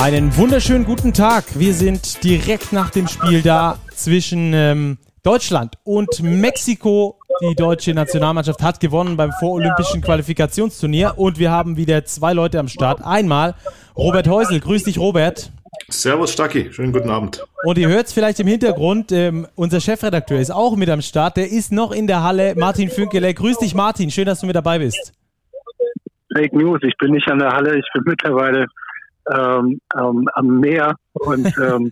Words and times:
Einen 0.00 0.34
wunderschönen 0.34 0.86
guten 0.86 1.12
Tag. 1.12 1.44
Wir 1.58 1.74
sind 1.74 2.24
direkt 2.24 2.72
nach 2.72 2.88
dem 2.88 3.06
Spiel 3.06 3.42
da 3.42 3.76
zwischen 3.92 4.54
ähm, 4.54 4.96
Deutschland 5.22 5.74
und 5.84 6.22
Mexiko. 6.22 7.18
Die 7.42 7.54
deutsche 7.54 7.92
Nationalmannschaft 7.92 8.62
hat 8.62 8.80
gewonnen 8.80 9.18
beim 9.18 9.30
vorolympischen 9.32 10.00
Qualifikationsturnier 10.00 11.18
und 11.18 11.38
wir 11.38 11.50
haben 11.50 11.76
wieder 11.76 12.02
zwei 12.06 12.32
Leute 12.32 12.58
am 12.58 12.68
Start. 12.68 13.04
Einmal 13.04 13.54
Robert 13.94 14.26
Häusel. 14.26 14.60
Grüß 14.60 14.84
dich, 14.84 14.96
Robert. 14.96 15.52
Servus, 15.90 16.32
Stacki. 16.32 16.72
Schönen 16.72 16.94
guten 16.94 17.10
Abend. 17.10 17.44
Und 17.64 17.76
ihr 17.76 17.90
hört 17.90 18.06
es 18.06 18.14
vielleicht 18.14 18.40
im 18.40 18.46
Hintergrund, 18.46 19.12
ähm, 19.12 19.46
unser 19.54 19.82
Chefredakteur 19.82 20.40
ist 20.40 20.50
auch 20.50 20.76
mit 20.76 20.88
am 20.88 21.02
Start. 21.02 21.36
Der 21.36 21.50
ist 21.50 21.72
noch 21.72 21.92
in 21.92 22.06
der 22.06 22.22
Halle. 22.22 22.54
Martin 22.56 22.88
Fünkele. 22.88 23.34
Grüß 23.34 23.58
dich, 23.58 23.74
Martin. 23.74 24.10
Schön, 24.10 24.24
dass 24.24 24.40
du 24.40 24.46
mit 24.46 24.56
dabei 24.56 24.78
bist. 24.78 25.12
Fake 26.34 26.54
News. 26.54 26.80
Ich 26.84 26.96
bin 26.96 27.12
nicht 27.12 27.30
an 27.30 27.38
der 27.38 27.50
Halle. 27.50 27.78
Ich 27.78 27.86
bin 27.92 28.02
mittlerweile 28.06 28.66
ähm, 29.32 29.80
ähm, 29.98 30.28
am 30.34 30.60
Meer. 30.60 30.96
Und, 31.12 31.46
ähm, 31.62 31.90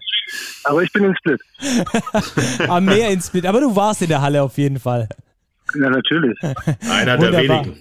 aber 0.65 0.83
ich 0.83 0.93
bin 0.93 1.05
in 1.05 1.17
Split. 1.17 1.41
am 2.69 2.85
Meer 2.85 3.11
in 3.11 3.21
Split. 3.21 3.47
Aber 3.47 3.61
du 3.61 3.75
warst 3.75 4.03
in 4.03 4.09
der 4.09 4.21
Halle 4.21 4.43
auf 4.43 4.57
jeden 4.59 4.79
Fall. 4.79 5.09
Ja, 5.75 5.91
natürlich. 5.91 6.39
Einer 6.91 7.19
der 7.19 7.33
wenigen. 7.33 7.77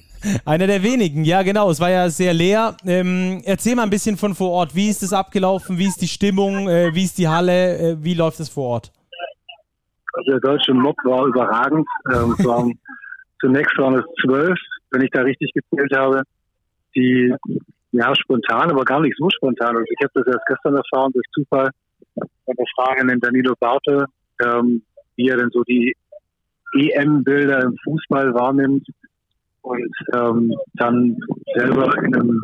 Einer 0.46 0.68
der 0.68 0.84
wenigen, 0.84 1.24
ja 1.24 1.44
genau. 1.44 1.70
Es 1.70 1.80
war 1.80 1.90
ja 1.90 2.10
sehr 2.10 2.34
leer. 2.34 2.76
Ähm, 2.86 3.42
erzähl 3.46 3.76
mal 3.76 3.84
ein 3.84 3.90
bisschen 3.90 4.18
von 4.18 4.34
vor 4.34 4.50
Ort. 4.50 4.76
Wie 4.76 4.90
ist 4.90 5.04
es 5.04 5.14
abgelaufen? 5.14 5.78
Wie 5.78 5.86
ist 5.86 6.02
die 6.02 6.08
Stimmung? 6.08 6.68
Äh, 6.68 6.94
wie 6.94 7.04
ist 7.04 7.18
die 7.18 7.28
Halle? 7.28 7.78
Äh, 7.78 8.04
wie 8.04 8.16
läuft 8.16 8.40
es 8.40 8.50
vor 8.50 8.68
Ort? 8.68 8.92
Also 10.14 10.32
der 10.32 10.40
deutsche 10.40 10.74
Mob 10.74 10.96
war 11.04 11.26
überragend. 11.28 11.88
Ähm, 12.12 12.36
waren, 12.46 12.80
zunächst 13.40 13.78
waren 13.78 14.00
es 14.00 14.06
zwölf, 14.22 14.58
wenn 14.92 15.02
ich 15.02 15.12
da 15.12 15.22
richtig 15.22 15.52
gezählt 15.54 15.96
habe. 15.96 16.24
Die 16.96 17.34
ja, 17.98 18.14
spontan, 18.16 18.70
aber 18.72 18.86
gar 18.86 19.02
nicht 19.02 19.18
so 19.18 19.28
spontan. 19.30 19.76
Also 19.76 19.86
ich 19.90 20.04
habe 20.04 20.12
das 20.14 20.28
erst 20.28 20.46
gestern 20.46 20.76
erfahren 20.76 21.12
durch 21.14 21.26
Zufall. 21.34 21.70
Eine 22.16 22.66
Frage 22.76 23.02
an 23.02 23.08
den 23.08 23.20
Danilo 23.20 23.54
Barte, 23.60 24.06
ähm, 24.44 24.84
wie 25.16 25.30
er 25.30 25.38
denn 25.38 25.50
so 25.52 25.64
die 25.64 25.96
EM-Bilder 26.76 27.64
im 27.64 27.76
Fußball 27.84 28.34
wahrnimmt 28.34 28.88
und 29.62 29.94
ähm, 30.14 30.54
dann 30.74 31.18
selber 31.56 31.92
in 32.04 32.16
einem 32.16 32.42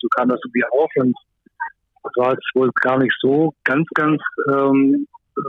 so 0.00 0.08
kam 0.16 0.28
das 0.28 0.40
irgendwie 0.44 0.64
auf 0.72 0.90
und 0.96 1.16
das 2.02 2.12
war 2.16 2.32
jetzt 2.32 2.50
wohl 2.54 2.70
gar 2.80 2.98
nicht 2.98 3.14
so 3.20 3.52
ganz, 3.64 3.86
ganz 3.94 4.20
ähm, 4.52 5.06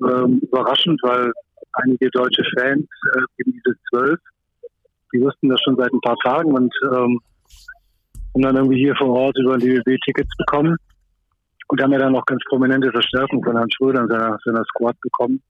ähm, 0.10 0.40
überraschend, 0.42 1.00
weil 1.04 1.32
einige 1.74 2.10
deutsche 2.12 2.44
Fans, 2.58 2.88
äh, 3.16 3.22
eben 3.38 3.52
diese 3.52 3.76
zwölf, 3.90 4.20
die 5.16 5.22
wussten 5.22 5.50
das 5.50 5.60
schon 5.64 5.78
seit 5.78 5.94
ein 5.94 6.02
paar 6.02 6.18
Tagen 6.18 6.52
und 6.52 6.74
ähm, 6.92 7.20
haben 8.34 8.42
dann 8.42 8.56
irgendwie 8.56 8.80
hier 8.80 8.96
vor 8.96 9.10
Ort 9.10 9.38
über 9.38 9.58
die 9.58 9.78
WB 9.78 9.98
Tickets 10.04 10.36
bekommen 10.38 10.76
und 11.68 11.82
haben 11.82 11.94
ja 11.94 12.00
dann 12.00 12.14
noch 12.14 12.26
ganz 12.26 12.44
prominente 12.50 12.92
Verstärkung 12.92 13.44
von 13.44 13.56
Herrn 13.56 13.72
Schröder 13.72 14.02
und 14.02 14.10
seiner, 14.10 14.38
seiner 14.44 14.64
Squad 14.66 15.00
bekommen. 15.02 15.42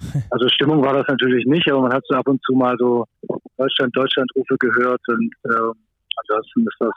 Also 0.30 0.48
Stimmung 0.48 0.82
war 0.82 0.94
das 0.94 1.06
natürlich 1.06 1.46
nicht, 1.46 1.70
aber 1.70 1.82
man 1.82 1.92
hat 1.92 2.02
so 2.08 2.16
ab 2.16 2.26
und 2.26 2.42
zu 2.42 2.54
mal 2.54 2.74
so 2.76 3.06
Deutschland, 3.56 3.96
Deutschland-Rufe 3.96 4.56
gehört 4.58 5.00
und 5.06 5.30
ähm, 5.44 5.72
ansonsten 6.16 6.62
ist 6.62 6.76
das 6.80 6.90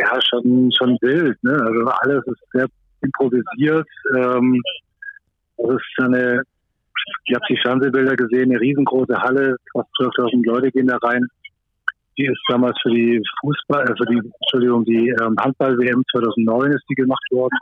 ja 0.00 0.18
schon 0.28 0.70
schon 0.76 0.98
wild. 1.00 1.40
Ne? 1.44 1.52
Also 1.52 1.90
alles 2.00 2.26
ist 2.26 2.42
sehr 2.52 2.66
improvisiert. 3.02 3.86
Ähm, 4.16 4.60
das 5.58 5.76
ist 5.76 6.04
eine 6.04 6.42
ich 7.24 7.34
habe 7.34 7.44
die 7.48 7.58
Fernsehbilder 7.60 8.16
gesehen, 8.16 8.50
eine 8.50 8.60
riesengroße 8.60 9.16
Halle, 9.16 9.56
fast 9.72 9.88
12.000 10.00 10.46
Leute 10.46 10.70
gehen 10.70 10.86
da 10.86 10.96
rein. 10.98 11.26
Die 12.18 12.26
ist 12.26 12.40
damals 12.48 12.76
für 12.82 12.90
die 12.90 13.22
Fußball, 13.40 13.84
äh, 13.84 13.94
für 13.96 14.06
die, 14.06 14.20
Entschuldigung, 14.40 14.84
die 14.84 15.08
ähm, 15.20 15.36
Handball-WM 15.38 16.02
2009 16.12 16.72
ist 16.72 16.84
die 16.88 16.94
gemacht 16.94 17.24
worden. 17.30 17.56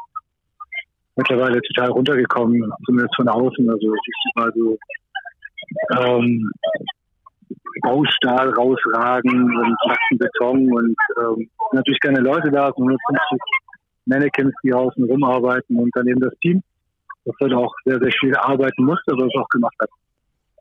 Mittlerweile 1.16 1.60
total 1.62 1.90
runtergekommen, 1.90 2.70
zumindest 2.84 3.14
von 3.16 3.28
außen. 3.28 3.70
Also 3.70 3.90
du 3.90 3.96
mal 4.34 4.52
so 4.54 4.78
ähm, 5.98 6.50
Baustahl 7.82 8.50
rausragen 8.50 9.42
und 9.42 9.76
Platten 9.82 10.18
Beton 10.18 10.72
und 10.72 10.96
ähm, 11.20 11.50
natürlich 11.72 12.00
keine 12.00 12.20
Leute 12.20 12.50
da, 12.50 12.72
sondern 12.76 12.96
150 13.08 13.38
Mannequins, 14.06 14.54
die 14.62 14.72
außen 14.72 15.04
rumarbeiten 15.04 15.78
und 15.78 15.90
dann 15.94 16.06
eben 16.06 16.20
das 16.20 16.34
Team 16.40 16.62
das 17.24 17.34
halt 17.40 17.52
auch 17.54 17.74
sehr, 17.84 17.98
sehr 17.98 18.12
viel 18.20 18.36
arbeiten 18.36 18.84
musste, 18.84 19.12
aber 19.12 19.26
es 19.26 19.34
auch 19.38 19.48
gemacht 19.48 19.74
hat. 19.80 19.90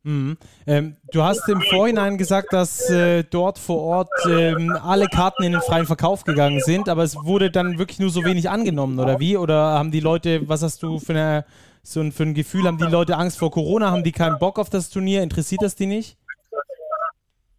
Mhm. 0.03 0.37
Ähm, 0.67 0.97
du 1.13 1.23
hast 1.23 1.47
im 1.47 1.61
Vorhinein 1.61 2.17
gesagt, 2.17 2.51
dass 2.51 2.89
äh, 2.89 3.23
dort 3.23 3.57
vor 3.57 3.81
Ort 3.81 4.09
ähm, 4.29 4.75
alle 4.83 5.07
Karten 5.07 5.43
in 5.43 5.53
den 5.53 5.61
freien 5.61 5.85
Verkauf 5.85 6.25
gegangen 6.25 6.59
sind, 6.59 6.89
aber 6.89 7.03
es 7.03 7.15
wurde 7.23 7.49
dann 7.49 7.79
wirklich 7.79 7.99
nur 7.99 8.09
so 8.09 8.25
wenig 8.25 8.49
angenommen, 8.49 8.99
oder 8.99 9.19
wie? 9.21 9.37
Oder 9.37 9.55
haben 9.55 9.91
die 9.91 10.01
Leute, 10.01 10.47
was 10.49 10.61
hast 10.61 10.83
du 10.83 10.99
für, 10.99 11.13
eine, 11.13 11.45
so 11.83 12.01
ein, 12.01 12.11
für 12.11 12.23
ein 12.23 12.33
Gefühl, 12.33 12.65
haben 12.65 12.77
die 12.77 12.83
Leute 12.83 13.15
Angst 13.15 13.39
vor 13.39 13.49
Corona? 13.49 13.91
Haben 13.91 14.03
die 14.03 14.11
keinen 14.11 14.39
Bock 14.39 14.59
auf 14.59 14.69
das 14.69 14.89
Turnier? 14.89 15.23
Interessiert 15.23 15.61
das 15.61 15.75
die 15.75 15.85
nicht? 15.85 16.17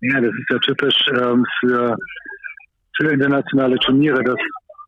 Ja, 0.02 0.20
das 0.20 0.32
ist 0.34 0.50
ja 0.50 0.58
typisch 0.58 0.96
ähm, 1.18 1.46
für, 1.60 1.96
für 2.94 3.08
internationale 3.08 3.78
Turniere, 3.78 4.22
dass 4.22 4.36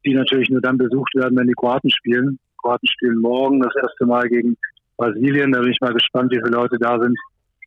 die 0.05 0.13
natürlich 0.13 0.51
nur 0.51 0.61
dann 0.61 0.77
besucht 0.77 1.15
werden, 1.15 1.39
wenn 1.39 1.47
die 1.47 1.55
Kroaten 1.55 1.91
spielen. 1.91 2.39
Kroaten 2.67 2.89
spielen 2.89 3.21
morgen 3.21 3.61
das 3.61 3.75
erste 3.81 4.07
Mal 4.07 4.29
gegen 4.29 4.57
Brasilien. 4.97 5.53
Da 5.53 5.61
bin 5.61 5.71
ich 5.71 5.81
mal 5.81 5.95
gespannt, 5.95 6.33
wie 6.33 6.41
viele 6.43 6.57
Leute 6.57 6.77
da 6.79 6.99
sind. 6.99 7.17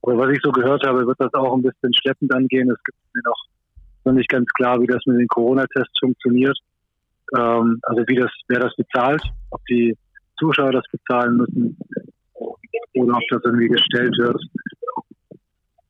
Aber 0.04 0.18
was 0.18 0.32
ich 0.32 0.40
so 0.44 0.52
gehört 0.52 0.86
habe, 0.86 1.06
wird 1.06 1.20
das 1.20 1.34
auch 1.34 1.56
ein 1.56 1.62
bisschen 1.62 1.94
schleppend 1.94 2.34
angehen. 2.34 2.70
Es 2.70 2.84
gibt 2.84 2.98
mir 3.14 3.22
noch, 3.24 3.46
noch 4.06 4.14
nicht 4.14 4.30
ganz 4.30 4.46
klar, 4.56 4.82
wie 4.82 4.88
das 4.88 5.06
mit 5.06 5.20
den 5.20 5.28
Corona-Tests 5.28 6.00
funktioniert. 6.00 6.58
Ähm, 7.38 7.80
also 7.84 8.04
wie 8.08 8.16
das, 8.16 8.32
wer 8.48 8.60
das 8.60 8.76
bezahlt, 8.76 9.22
ob 9.52 9.62
die 9.68 9.96
Zuschauer 10.38 10.72
das 10.72 10.86
bezahlen 10.92 11.38
müssen 11.38 11.78
oder 12.96 13.14
ob 13.16 13.24
das 13.30 13.42
irgendwie 13.46 13.68
gestellt 13.68 14.16
wird. 14.18 14.42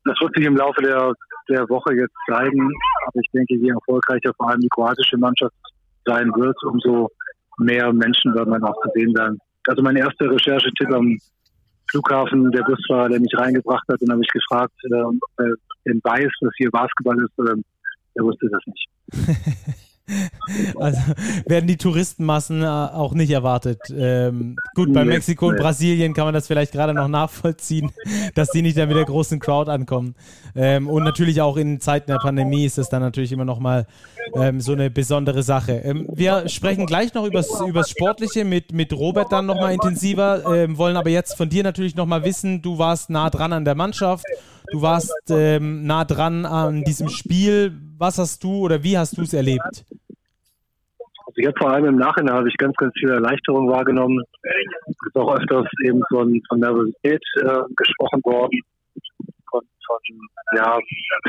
Das 0.06 0.18
wird 0.22 0.36
sich 0.36 0.46
im 0.46 0.58
Laufe 0.58 0.82
der, 0.82 1.14
der 1.50 1.70
Woche 1.70 1.94
jetzt 1.96 2.16
zeigen. 2.28 2.72
Aber 3.08 3.20
ich 3.22 3.30
denke, 3.32 3.56
je 3.56 3.70
erfolgreicher 3.70 4.34
vor 4.36 4.50
allem 4.50 4.60
die 4.60 4.70
kroatische 4.70 5.18
Mannschaft 5.18 5.54
sein 6.06 6.32
wird, 6.36 6.58
umso 6.64 7.10
mehr 7.60 7.92
Menschen 7.94 8.34
werden 8.36 8.52
dann 8.52 8.64
auch 8.64 8.76
zu 8.84 8.90
sehen 8.94 9.14
sein. 9.16 9.38
Also 9.68 9.82
mein 9.82 9.96
erster 9.96 10.30
Recherchetipp 10.30 10.92
am 10.94 11.18
Flughafen, 11.92 12.52
der 12.52 12.64
Busfahrer, 12.64 13.10
der 13.10 13.20
mich 13.20 13.34
reingebracht 13.36 13.88
hat, 13.90 14.02
dann 14.02 14.12
habe 14.12 14.22
ich 14.24 14.32
gefragt, 14.32 14.74
äh, 14.84 15.02
ob 15.02 15.16
er 15.38 15.54
denn 15.86 16.02
weiß, 16.04 16.32
dass 16.42 16.54
hier 16.58 16.72
Basketball 16.72 17.18
ist, 17.24 17.38
oder 17.38 17.56
er 18.16 18.24
wusste 18.24 18.50
das 18.50 18.62
nicht. 18.66 18.90
Also 20.80 21.00
werden 21.46 21.68
die 21.68 21.78
Touristenmassen 21.78 22.64
äh, 22.64 22.66
auch 22.66 23.14
nicht 23.14 23.32
erwartet. 23.32 23.80
Ähm, 23.96 24.56
gut, 24.74 24.94
bei 24.94 25.04
nee, 25.04 25.12
Mexiko 25.12 25.50
und. 25.50 25.58
Brasilien 25.58 26.14
kann 26.14 26.26
man 26.26 26.34
das 26.34 26.48
vielleicht 26.48 26.72
gerade 26.72 26.94
noch 26.94 27.08
nachvollziehen, 27.10 27.92
dass 28.34 28.50
die 28.52 28.62
nicht 28.62 28.78
dann 28.78 28.88
mit 28.88 28.98
der 28.98 29.06
großen 29.06 29.40
Crowd 29.40 29.70
ankommen. 29.70 30.16
Ähm, 30.56 30.88
und 30.88 31.04
natürlich 31.04 31.42
auch 31.42 31.58
in 31.58 31.80
Zeiten 31.80 32.12
der 32.12 32.18
Pandemie 32.18 32.66
ist 32.66 32.78
das 32.78 32.90
dann 32.90 33.02
natürlich 33.02 33.32
immer 33.32 33.46
noch 33.46 33.60
mal 33.60 33.86
ähm, 34.36 34.62
so 34.62 34.74
eine 34.74 34.90
besondere 34.90 35.44
Sache. 35.44 35.74
Ähm, 35.84 36.08
wir 36.12 36.48
sprechen 36.50 36.86
gleich 36.86 37.14
noch 37.14 37.26
über 37.26 37.42
das 37.42 37.90
Sportliche 37.90 38.46
mit, 38.46 38.72
mit 38.74 38.94
Robert 38.94 39.32
dann 39.32 39.46
noch 39.46 39.56
mal 39.56 39.74
intensiver, 39.74 40.44
ähm, 40.54 40.78
wollen 40.78 40.98
aber 40.98 41.10
jetzt 41.10 41.36
von 41.36 41.50
dir 41.50 41.64
natürlich 41.64 41.96
noch 41.96 42.06
mal 42.06 42.24
wissen, 42.24 42.62
du 42.62 42.78
warst 42.78 43.10
nah 43.10 43.30
dran 43.30 43.54
an 43.54 43.66
der 43.66 43.76
Mannschaft, 43.76 44.26
du 44.72 44.82
warst 44.82 45.14
ähm, 45.30 45.86
nah 45.86 46.06
dran 46.06 46.46
an 46.46 46.84
diesem 46.84 47.10
Spiel. 47.10 47.78
Was 47.98 48.18
hast 48.18 48.44
du 48.44 48.60
oder 48.60 48.82
wie 48.84 48.98
hast 48.98 49.18
du 49.18 49.24
es 49.24 49.34
erlebt? 49.34 49.86
Ich 51.40 51.48
habe 51.48 51.58
vor 51.58 51.72
allem 51.72 51.86
im 51.86 51.96
Nachhinein 51.96 52.36
habe 52.36 52.50
ich 52.50 52.58
ganz, 52.58 52.76
ganz 52.76 52.94
viel 53.00 53.10
Erleichterung 53.10 53.70
wahrgenommen. 53.70 54.22
Es 54.44 54.96
ist 55.08 55.16
auch 55.16 55.34
öfters 55.34 55.68
eben 55.86 56.02
von, 56.10 56.42
von 56.50 56.60
Nervosität 56.60 57.24
äh, 57.38 57.62
gesprochen 57.78 58.22
worden, 58.26 58.60
von, 59.50 59.62
von 59.88 60.00
ja, 60.54 60.78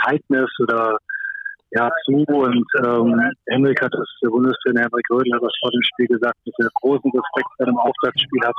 Tightness 0.03 0.51
oder 0.59 0.99
ja, 1.71 1.89
zu. 2.05 2.25
Und 2.27 2.67
ähm, 2.85 3.31
Henrik 3.49 3.81
hat 3.81 3.95
das, 3.95 4.09
der 4.21 4.31
Bundestrainer 4.31 4.81
Henrik 4.81 5.11
Rödel 5.11 5.33
hat 5.35 5.43
das 5.43 5.55
vor 5.61 5.71
dem 5.71 5.83
Spiel 5.83 6.07
gesagt, 6.09 6.39
dass 6.45 6.55
er 6.59 6.71
großen 6.83 7.11
Respekt 7.13 7.49
bei 7.59 7.67
einem 7.67 7.79
Auftaktspiel 7.79 8.43
hat. 8.45 8.57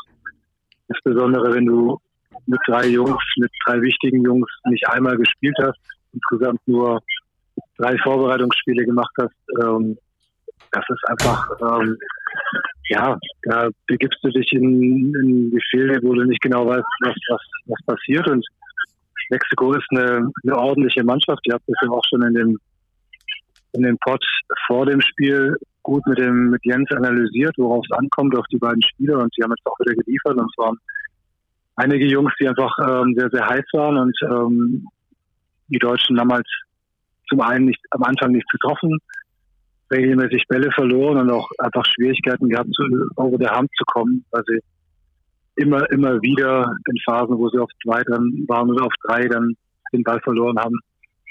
Insbesondere 0.88 1.54
wenn 1.54 1.66
du 1.66 1.98
mit 2.46 2.60
drei 2.66 2.88
Jungs, 2.88 3.22
mit 3.36 3.52
drei 3.66 3.82
wichtigen 3.82 4.24
Jungs 4.24 4.50
nicht 4.70 4.88
einmal 4.88 5.18
gespielt 5.18 5.58
hast, 5.62 5.80
insgesamt 6.14 6.62
nur 6.66 7.02
drei 7.78 7.98
Vorbereitungsspiele 7.98 8.86
gemacht 8.86 9.14
hast. 9.20 9.36
Ähm, 9.62 9.98
das 10.72 10.84
ist 10.88 11.10
einfach, 11.10 11.50
ähm, 11.62 11.98
ja, 12.90 13.18
da 13.44 13.70
begibst 13.88 14.20
du 14.24 14.30
dich 14.30 14.52
in, 14.54 15.14
in 15.16 15.52
Gefilde, 15.52 16.00
wo 16.04 16.14
du 16.14 16.24
nicht 16.26 16.42
genau 16.42 16.66
weißt, 16.68 16.86
was, 17.04 17.16
was, 17.30 17.42
was 17.66 17.96
passiert. 17.96 18.28
Und 18.28 18.46
Mexiko 19.30 19.74
ist 19.74 19.86
eine, 19.92 20.30
eine 20.44 20.58
ordentliche 20.58 21.04
Mannschaft. 21.04 21.40
Ihr 21.46 21.54
habt 21.54 21.68
das 21.68 21.78
ja 21.82 21.90
auch 21.90 22.04
schon 22.10 22.22
in 22.24 22.34
dem, 22.34 22.60
in 23.74 23.84
dem 23.84 23.98
Pod 24.00 24.24
vor 24.68 24.86
dem 24.86 25.02
Spiel 25.02 25.56
gut 25.84 26.06
mit 26.06 26.20
dem, 26.20 26.50
mit 26.50 26.64
Jens 26.66 26.92
analysiert, 26.92 27.56
worauf 27.58 27.84
es 27.90 27.98
ankommt, 27.98 28.36
auf 28.38 28.46
die 28.52 28.58
beiden 28.58 28.84
Spieler. 28.84 29.20
Und 29.20 29.34
die 29.38 29.44
haben 29.44 29.52
jetzt 29.52 29.66
auch 29.66 29.80
wieder 29.80 29.96
geliefert. 29.96 30.38
Und 30.38 30.52
es 30.52 30.58
waren 30.58 30.78
einige 31.78 32.06
Jungs, 32.06 32.34
die 32.40 32.48
einfach 32.48 32.78
ähm, 32.80 33.16
sehr, 33.18 33.30
sehr 33.32 33.48
heiß 33.48 33.66
waren. 33.74 33.98
Und 33.98 34.18
ähm, 34.24 34.88
die 35.70 35.80
Deutschen 35.80 36.20
haben 36.20 36.32
halt 36.32 36.48
zum 37.30 37.42
einen 37.42 37.66
nicht, 37.66 37.80
am 37.92 38.04
Anfang 38.04 38.32
nicht 38.32 38.50
getroffen 38.50 39.00
regelmäßig 39.92 40.46
Bälle 40.48 40.72
verloren 40.72 41.18
und 41.18 41.32
auch 41.32 41.50
einfach 41.58 41.84
Schwierigkeiten 41.86 42.50
gehabt, 42.50 42.70
zu, 42.74 42.84
over 43.16 43.38
der 43.38 43.52
Hand 43.52 43.70
zu 43.78 43.84
kommen, 43.86 44.26
weil 44.32 44.44
sie 44.48 44.60
immer, 45.56 45.90
immer 45.92 46.22
wieder 46.22 46.74
in 46.88 46.98
Phasen, 47.06 47.38
wo 47.38 47.50
sie 47.50 47.60
auf 47.60 47.70
zwei 47.84 48.02
dann 48.04 48.46
waren 48.48 48.70
oder 48.70 48.86
auf 48.86 48.94
drei 49.08 49.28
dann 49.28 49.54
den 49.94 50.04
Ball 50.04 50.20
verloren 50.22 50.58
haben 50.58 50.80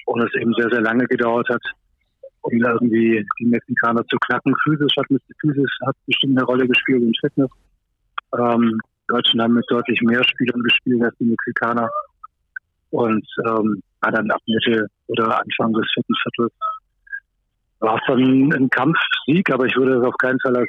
und 0.07 0.23
es 0.23 0.35
eben 0.41 0.53
sehr, 0.55 0.71
sehr 0.71 0.83
lange 0.83 1.05
gedauert 1.07 1.49
hat, 1.49 1.63
um 2.43 2.53
irgendwie 2.53 3.25
die 3.41 3.47
Mexikaner 3.47 4.05
zu 4.07 4.17
knacken. 4.27 4.55
Physisch 4.65 4.93
hat, 4.99 5.11
mit, 5.11 5.23
physisch 5.41 5.73
hat 5.87 5.97
bestimmt 6.07 6.39
eine 6.39 6.47
Rolle 6.47 6.69
gespielt 6.69 7.03
in 7.03 7.13
Fitness. 7.21 7.51
Ähm, 8.39 8.79
Deutschen 9.09 9.43
haben 9.43 9.55
mit 9.55 9.65
deutlich 9.69 10.01
mehr 10.03 10.23
Spielern 10.25 10.63
gespielt 10.63 11.03
als 11.03 11.17
die 11.19 11.25
Mexikaner. 11.25 11.89
Und 12.91 13.27
ähm, 13.47 13.83
dann 14.01 14.31
ab 14.31 14.41
Mitte 14.47 14.87
oder 15.09 15.41
Anfang 15.41 15.73
des 15.73 15.87
vierten 15.95 16.15
Viertels 16.23 16.53
war 17.81 17.97
es 17.97 18.03
dann 18.07 18.53
ein 18.53 18.71
Kampfsieg, 18.71 19.51
aber 19.53 19.67
ich 19.67 19.75
würde 19.77 19.99
es 19.99 20.05
auf 20.05 20.17
keinen 20.19 20.39
Fall 20.41 20.57
als, 20.57 20.69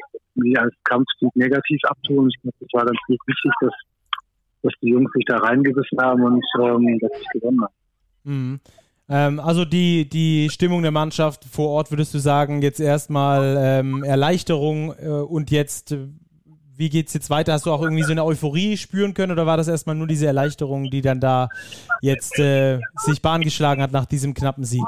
als 0.58 0.74
Kampfsieg 0.84 1.36
negativ 1.36 1.80
abtun. 1.84 2.30
Ich 2.30 2.42
glaube, 2.42 2.58
es 2.62 2.74
war 2.74 2.86
ganz 2.86 3.00
wichtig, 3.08 3.52
dass, 3.62 3.74
dass 4.64 4.74
die 4.82 4.90
Jungs 4.90 5.12
sich 5.14 5.26
da 5.26 5.38
reingebissen 5.38 6.00
haben 6.02 6.24
und 6.24 6.44
ähm, 6.60 7.00
dass 7.00 7.12
ich 7.20 7.42
gewonnen 7.42 7.62
habe. 7.62 7.74
Mhm. 8.24 8.60
Ähm, 9.10 9.40
also 9.42 9.66
die, 9.66 10.08
die 10.08 10.50
Stimmung 10.50 10.84
der 10.84 10.92
Mannschaft 10.92 11.44
vor 11.44 11.70
Ort, 11.70 11.92
würdest 11.92 12.14
du 12.14 12.20
sagen, 12.20 12.62
jetzt 12.62 12.80
erstmal 12.80 13.58
ähm, 13.60 14.04
Erleichterung 14.04 14.94
äh, 14.98 15.08
und 15.10 15.52
jetzt, 15.52 15.94
wie 16.78 16.90
geht 16.90 17.08
es 17.08 17.14
jetzt 17.14 17.30
weiter? 17.30 17.52
Hast 17.52 17.66
du 17.66 17.72
auch 17.72 17.82
irgendwie 17.82 18.04
so 18.04 18.14
eine 18.14 18.24
Euphorie 18.24 18.78
spüren 18.78 19.14
können 19.14 19.34
oder 19.34 19.46
war 19.46 19.58
das 19.58 19.68
erstmal 19.68 19.96
nur 19.96 20.08
diese 20.08 20.28
Erleichterung, 20.28 20.90
die 20.90 21.02
dann 21.02 21.20
da 21.20 21.50
jetzt 22.02 22.40
äh, 22.40 22.80
sich 23.06 23.22
Bahn 23.22 23.42
geschlagen 23.42 23.82
hat 23.82 23.92
nach 23.92 24.06
diesem 24.06 24.34
knappen 24.34 24.64
Sieg? 24.64 24.86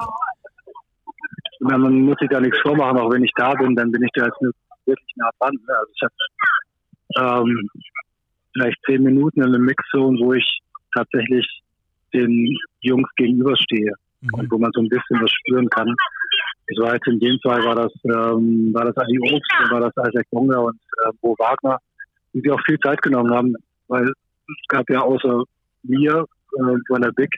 Man 1.63 2.01
muss 2.01 2.17
sich 2.19 2.29
da 2.29 2.39
nichts 2.39 2.59
vormachen, 2.61 2.97
auch 2.97 3.11
wenn 3.11 3.23
ich 3.23 3.31
da 3.35 3.53
bin, 3.53 3.75
dann 3.75 3.91
bin 3.91 4.03
ich 4.03 4.11
da 4.13 4.25
jetzt 4.25 4.41
wirklich 4.85 5.13
nah 5.15 5.29
dran. 5.39 5.53
Ne? 5.53 5.75
Also 5.77 5.91
ich 5.95 6.01
habe 6.03 7.49
ähm, 7.49 7.69
vielleicht 8.53 8.77
zehn 8.85 9.03
Minuten 9.03 9.41
in 9.41 9.47
einem 9.47 9.65
Mixzone, 9.65 10.19
wo 10.19 10.33
ich 10.33 10.59
tatsächlich 10.95 11.45
den 12.13 12.57
Jungs 12.81 13.09
gegenüberstehe 13.15 13.93
mhm. 14.21 14.29
und 14.33 14.51
wo 14.51 14.57
man 14.57 14.71
so 14.73 14.81
ein 14.81 14.89
bisschen 14.89 15.21
was 15.21 15.31
spüren 15.31 15.69
kann. 15.69 15.93
Das 16.67 16.85
war 16.85 16.93
jetzt 16.93 17.07
in 17.07 17.19
dem 17.19 17.39
Fall 17.41 17.63
war 17.63 17.75
das 17.75 17.91
ähm, 18.05 18.73
war 18.73 18.85
das 18.85 18.97
Adi 18.97 19.19
Obst, 19.19 19.71
war 19.71 19.81
das 19.81 19.93
Isaac 20.07 20.29
Bonga 20.31 20.59
und 20.59 20.79
äh, 21.05 21.11
Bo 21.21 21.35
Wagner, 21.37 21.77
die 22.33 22.41
sich 22.41 22.51
auch 22.51 22.61
viel 22.65 22.79
Zeit 22.79 23.01
genommen 23.01 23.33
haben, 23.33 23.55
weil 23.87 24.03
es 24.05 24.67
gab 24.67 24.89
ja 24.89 25.01
außer 25.01 25.43
mir 25.83 26.25
äh, 26.57 26.77
von 26.87 27.01
der 27.01 27.11
Big 27.11 27.29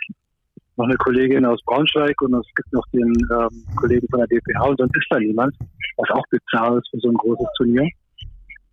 noch 0.77 0.85
eine 0.85 0.97
Kollegin 0.97 1.45
aus 1.45 1.61
Braunschweig 1.65 2.19
und 2.21 2.33
es 2.33 2.47
gibt 2.55 2.73
noch 2.73 2.85
den 2.91 3.13
ähm, 3.31 3.65
Kollegen 3.75 4.07
von 4.09 4.19
der 4.19 4.27
DPH 4.27 4.63
und 4.63 4.79
sonst 4.79 4.97
ist 4.97 5.07
da 5.09 5.19
niemand, 5.19 5.55
was 5.97 6.09
auch 6.11 6.23
bizarr 6.29 6.77
ist 6.77 6.89
für 6.89 6.99
so 6.99 7.09
ein 7.09 7.15
großes 7.15 7.47
Turnier. 7.57 7.89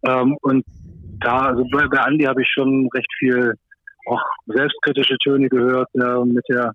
Ähm, 0.04 0.36
und 0.42 0.64
da, 1.20 1.46
also 1.46 1.64
bei, 1.70 1.86
bei 1.86 1.98
Andi 1.98 2.24
habe 2.24 2.42
ich 2.42 2.48
schon 2.48 2.88
recht 2.94 3.12
viel 3.18 3.54
auch 4.06 4.22
selbstkritische 4.46 5.16
Töne 5.18 5.48
gehört, 5.48 5.88
der 5.94 6.24
mit 6.24 6.44
der 6.48 6.74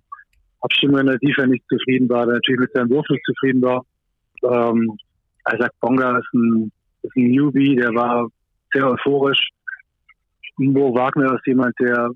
Abstimmung 0.60 1.00
in 1.00 1.06
der 1.06 1.18
Defense 1.18 1.50
nicht 1.50 1.64
zufrieden 1.68 2.08
war, 2.08 2.24
der 2.24 2.34
natürlich 2.34 2.60
mit 2.60 2.72
seinem 2.72 2.90
Wurf 2.90 3.06
nicht 3.10 3.24
zufrieden 3.24 3.62
war. 3.62 3.84
Ähm, 4.44 4.96
Isaac 5.52 5.72
Bonga 5.80 6.18
ist 6.18 6.32
ein, 6.34 6.72
ist 7.02 7.16
ein 7.16 7.30
Newbie, 7.30 7.76
der 7.76 7.94
war 7.94 8.28
sehr 8.72 8.88
euphorisch. 8.88 9.48
Mo 10.56 10.94
Wagner 10.94 11.34
ist 11.34 11.46
jemand, 11.46 11.74
der 11.80 12.10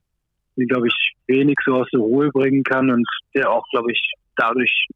den, 0.56 0.68
glaube 0.68 0.88
ich, 0.88 1.14
wenig 1.26 1.56
so 1.64 1.76
aus 1.76 1.88
der 1.92 2.00
Ruhe 2.00 2.30
bringen 2.30 2.62
kann 2.62 2.90
und 2.90 3.06
der 3.34 3.50
auch, 3.50 3.64
glaube 3.70 3.92
ich, 3.92 4.12
dadurch 4.36 4.88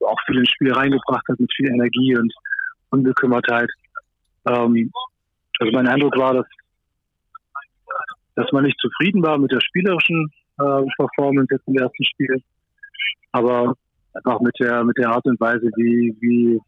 auch 0.00 0.18
viel 0.26 0.38
ins 0.38 0.50
Spiel 0.50 0.72
reingebracht 0.72 1.24
hat 1.28 1.40
mit 1.40 1.52
viel 1.54 1.68
Energie 1.68 2.16
und 2.16 2.32
Unbekümmertheit. 2.90 3.68
Ähm, 4.46 4.90
also 5.60 5.72
mein 5.72 5.88
Eindruck 5.88 6.16
war, 6.16 6.34
dass, 6.34 6.46
dass 8.34 8.52
man 8.52 8.64
nicht 8.64 8.78
zufrieden 8.80 9.22
war 9.22 9.38
mit 9.38 9.52
der 9.52 9.60
spielerischen 9.60 10.30
äh, 10.58 10.82
Performance 10.96 11.54
jetzt 11.54 11.68
im 11.68 11.76
ersten 11.76 12.04
Spiel, 12.04 12.42
aber 13.32 13.74
einfach 14.14 14.40
mit 14.40 14.54
der 14.60 14.84
mit 14.84 14.96
der 14.98 15.10
Art 15.10 15.24
und 15.24 15.40
Weise, 15.40 15.70
wie, 15.76 16.16
wie 16.20 16.60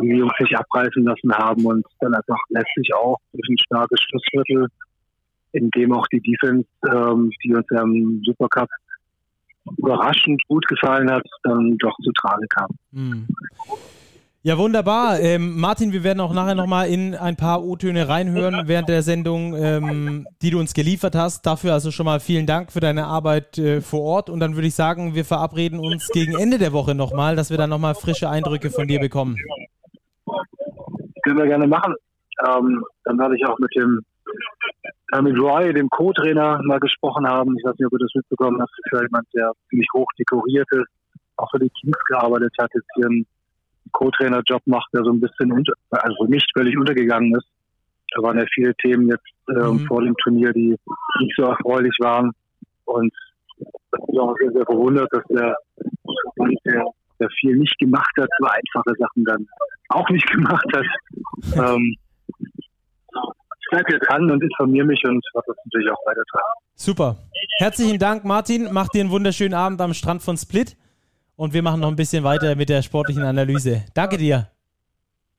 die 0.00 0.16
Jungs 0.16 0.32
sich 0.38 0.56
abreißen 0.56 1.04
lassen 1.04 1.32
haben 1.34 1.64
und 1.66 1.86
dann 2.00 2.14
einfach 2.14 2.38
letztlich 2.48 2.94
auch 2.94 3.18
durch 3.32 3.48
ein 3.48 3.58
starkes 3.58 4.00
Schlussviertel 4.00 4.68
in 5.52 5.70
dem 5.70 5.92
auch 5.92 6.06
die 6.08 6.20
Defense, 6.20 6.66
ähm, 6.90 7.30
die 7.44 7.54
uns 7.54 7.66
ja 7.70 7.82
im 7.82 8.22
Supercup 8.24 8.68
überraschend 9.76 10.42
gut 10.48 10.66
gefallen 10.66 11.10
hat, 11.10 11.24
dann 11.44 11.76
doch 11.78 11.96
zu 12.02 12.10
tragen 12.12 12.46
kam. 12.48 12.68
Mhm. 12.90 13.26
Ja, 14.44 14.58
wunderbar. 14.58 15.20
Ähm, 15.20 15.60
Martin, 15.60 15.92
wir 15.92 16.02
werden 16.02 16.18
auch 16.18 16.34
nachher 16.34 16.56
nochmal 16.56 16.88
in 16.88 17.14
ein 17.14 17.36
paar 17.36 17.62
O-Töne 17.62 18.08
reinhören 18.08 18.66
während 18.66 18.88
der 18.88 19.02
Sendung, 19.02 19.54
ähm, 19.54 20.26
die 20.42 20.50
du 20.50 20.58
uns 20.58 20.74
geliefert 20.74 21.14
hast. 21.14 21.46
Dafür 21.46 21.74
also 21.74 21.92
schon 21.92 22.06
mal 22.06 22.18
vielen 22.18 22.44
Dank 22.44 22.72
für 22.72 22.80
deine 22.80 23.06
Arbeit 23.06 23.56
äh, 23.58 23.80
vor 23.80 24.00
Ort. 24.00 24.30
Und 24.30 24.40
dann 24.40 24.56
würde 24.56 24.66
ich 24.66 24.74
sagen, 24.74 25.14
wir 25.14 25.24
verabreden 25.24 25.78
uns 25.78 26.08
gegen 26.08 26.36
Ende 26.36 26.58
der 26.58 26.72
Woche 26.72 26.96
nochmal, 26.96 27.36
dass 27.36 27.50
wir 27.50 27.56
dann 27.56 27.70
nochmal 27.70 27.94
frische 27.94 28.28
Eindrücke 28.28 28.70
von 28.70 28.88
dir 28.88 28.98
bekommen. 28.98 29.36
Können 31.22 31.38
wir 31.38 31.46
gerne 31.46 31.68
machen. 31.68 31.94
Ähm, 32.44 32.82
dann 33.04 33.18
werde 33.20 33.36
ich 33.36 33.46
auch 33.46 33.60
mit 33.60 33.72
dem 33.76 34.00
mit 35.20 35.38
Roy, 35.38 35.72
dem 35.74 35.90
Co-Trainer, 35.90 36.60
mal 36.64 36.80
gesprochen 36.80 37.26
haben. 37.26 37.56
Ich 37.58 37.64
weiß 37.64 37.74
nicht, 37.78 37.86
ob 37.86 37.92
du 37.92 37.98
das 37.98 38.14
mitbekommen 38.14 38.60
hast. 38.60 38.72
Für 38.88 39.02
jemand, 39.02 39.26
der 39.34 39.52
ziemlich 39.68 39.88
hoch 39.94 40.06
dekoriert 40.18 40.66
ist, 40.72 40.88
auch 41.36 41.50
für 41.50 41.58
die 41.58 41.70
Teams 41.80 41.98
gearbeitet 42.08 42.54
hat, 42.58 42.70
jetzt 42.74 42.88
hier 42.94 43.06
einen 43.06 43.26
Co-Trainer-Job 43.92 44.62
macht, 44.66 44.88
der 44.94 45.04
so 45.04 45.12
ein 45.12 45.20
bisschen, 45.20 45.52
unter, 45.52 45.72
also 45.90 46.24
nicht 46.24 46.50
völlig 46.56 46.78
untergegangen 46.78 47.34
ist. 47.36 47.46
Da 48.14 48.22
waren 48.22 48.38
ja 48.38 48.44
viele 48.54 48.74
Themen 48.76 49.08
jetzt 49.08 49.26
äh, 49.48 49.52
mhm. 49.52 49.86
vor 49.86 50.02
dem 50.02 50.14
Turnier, 50.22 50.52
die 50.52 50.76
nicht 51.20 51.36
so 51.36 51.44
erfreulich 51.44 51.96
waren. 52.00 52.32
Und 52.84 53.12
das 53.58 54.00
ist 54.08 54.18
auch 54.18 54.34
sehr, 54.40 54.52
sehr 54.52 54.64
verwundert, 54.64 55.08
dass 55.12 55.24
der, 55.28 55.56
der, 56.64 56.84
der 57.20 57.28
viel 57.40 57.56
nicht 57.56 57.78
gemacht 57.78 58.12
hat, 58.18 58.28
so 58.38 58.46
einfache 58.46 58.94
Sachen 58.98 59.24
dann 59.24 59.46
auch 59.88 60.08
nicht 60.10 60.26
gemacht 60.32 60.66
hat. 60.74 60.84
ähm, 61.56 61.96
bleibe 63.72 63.92
jetzt 63.92 64.08
dran 64.08 64.30
und 64.30 64.42
informiere 64.42 64.86
mich 64.86 65.02
und 65.04 65.24
werde 65.34 65.46
das 65.46 65.56
natürlich 65.64 65.90
auch 65.90 66.06
weitertragen. 66.06 66.60
Super. 66.74 67.16
Herzlichen 67.58 67.98
Dank, 67.98 68.24
Martin. 68.24 68.68
Mach 68.70 68.88
dir 68.88 69.00
einen 69.00 69.10
wunderschönen 69.10 69.54
Abend 69.54 69.80
am 69.80 69.94
Strand 69.94 70.22
von 70.22 70.36
Split. 70.36 70.76
Und 71.36 71.54
wir 71.54 71.62
machen 71.62 71.80
noch 71.80 71.88
ein 71.88 71.96
bisschen 71.96 72.22
weiter 72.22 72.54
mit 72.54 72.68
der 72.68 72.82
sportlichen 72.82 73.22
Analyse. 73.22 73.84
Danke 73.94 74.18
dir. 74.18 74.48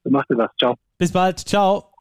Du 0.04 0.10
machst 0.10 0.30
dir 0.30 0.38
was. 0.38 0.50
Ciao. 0.60 0.76
Bis 0.98 1.12
bald. 1.12 1.40
Ciao. 1.40 1.92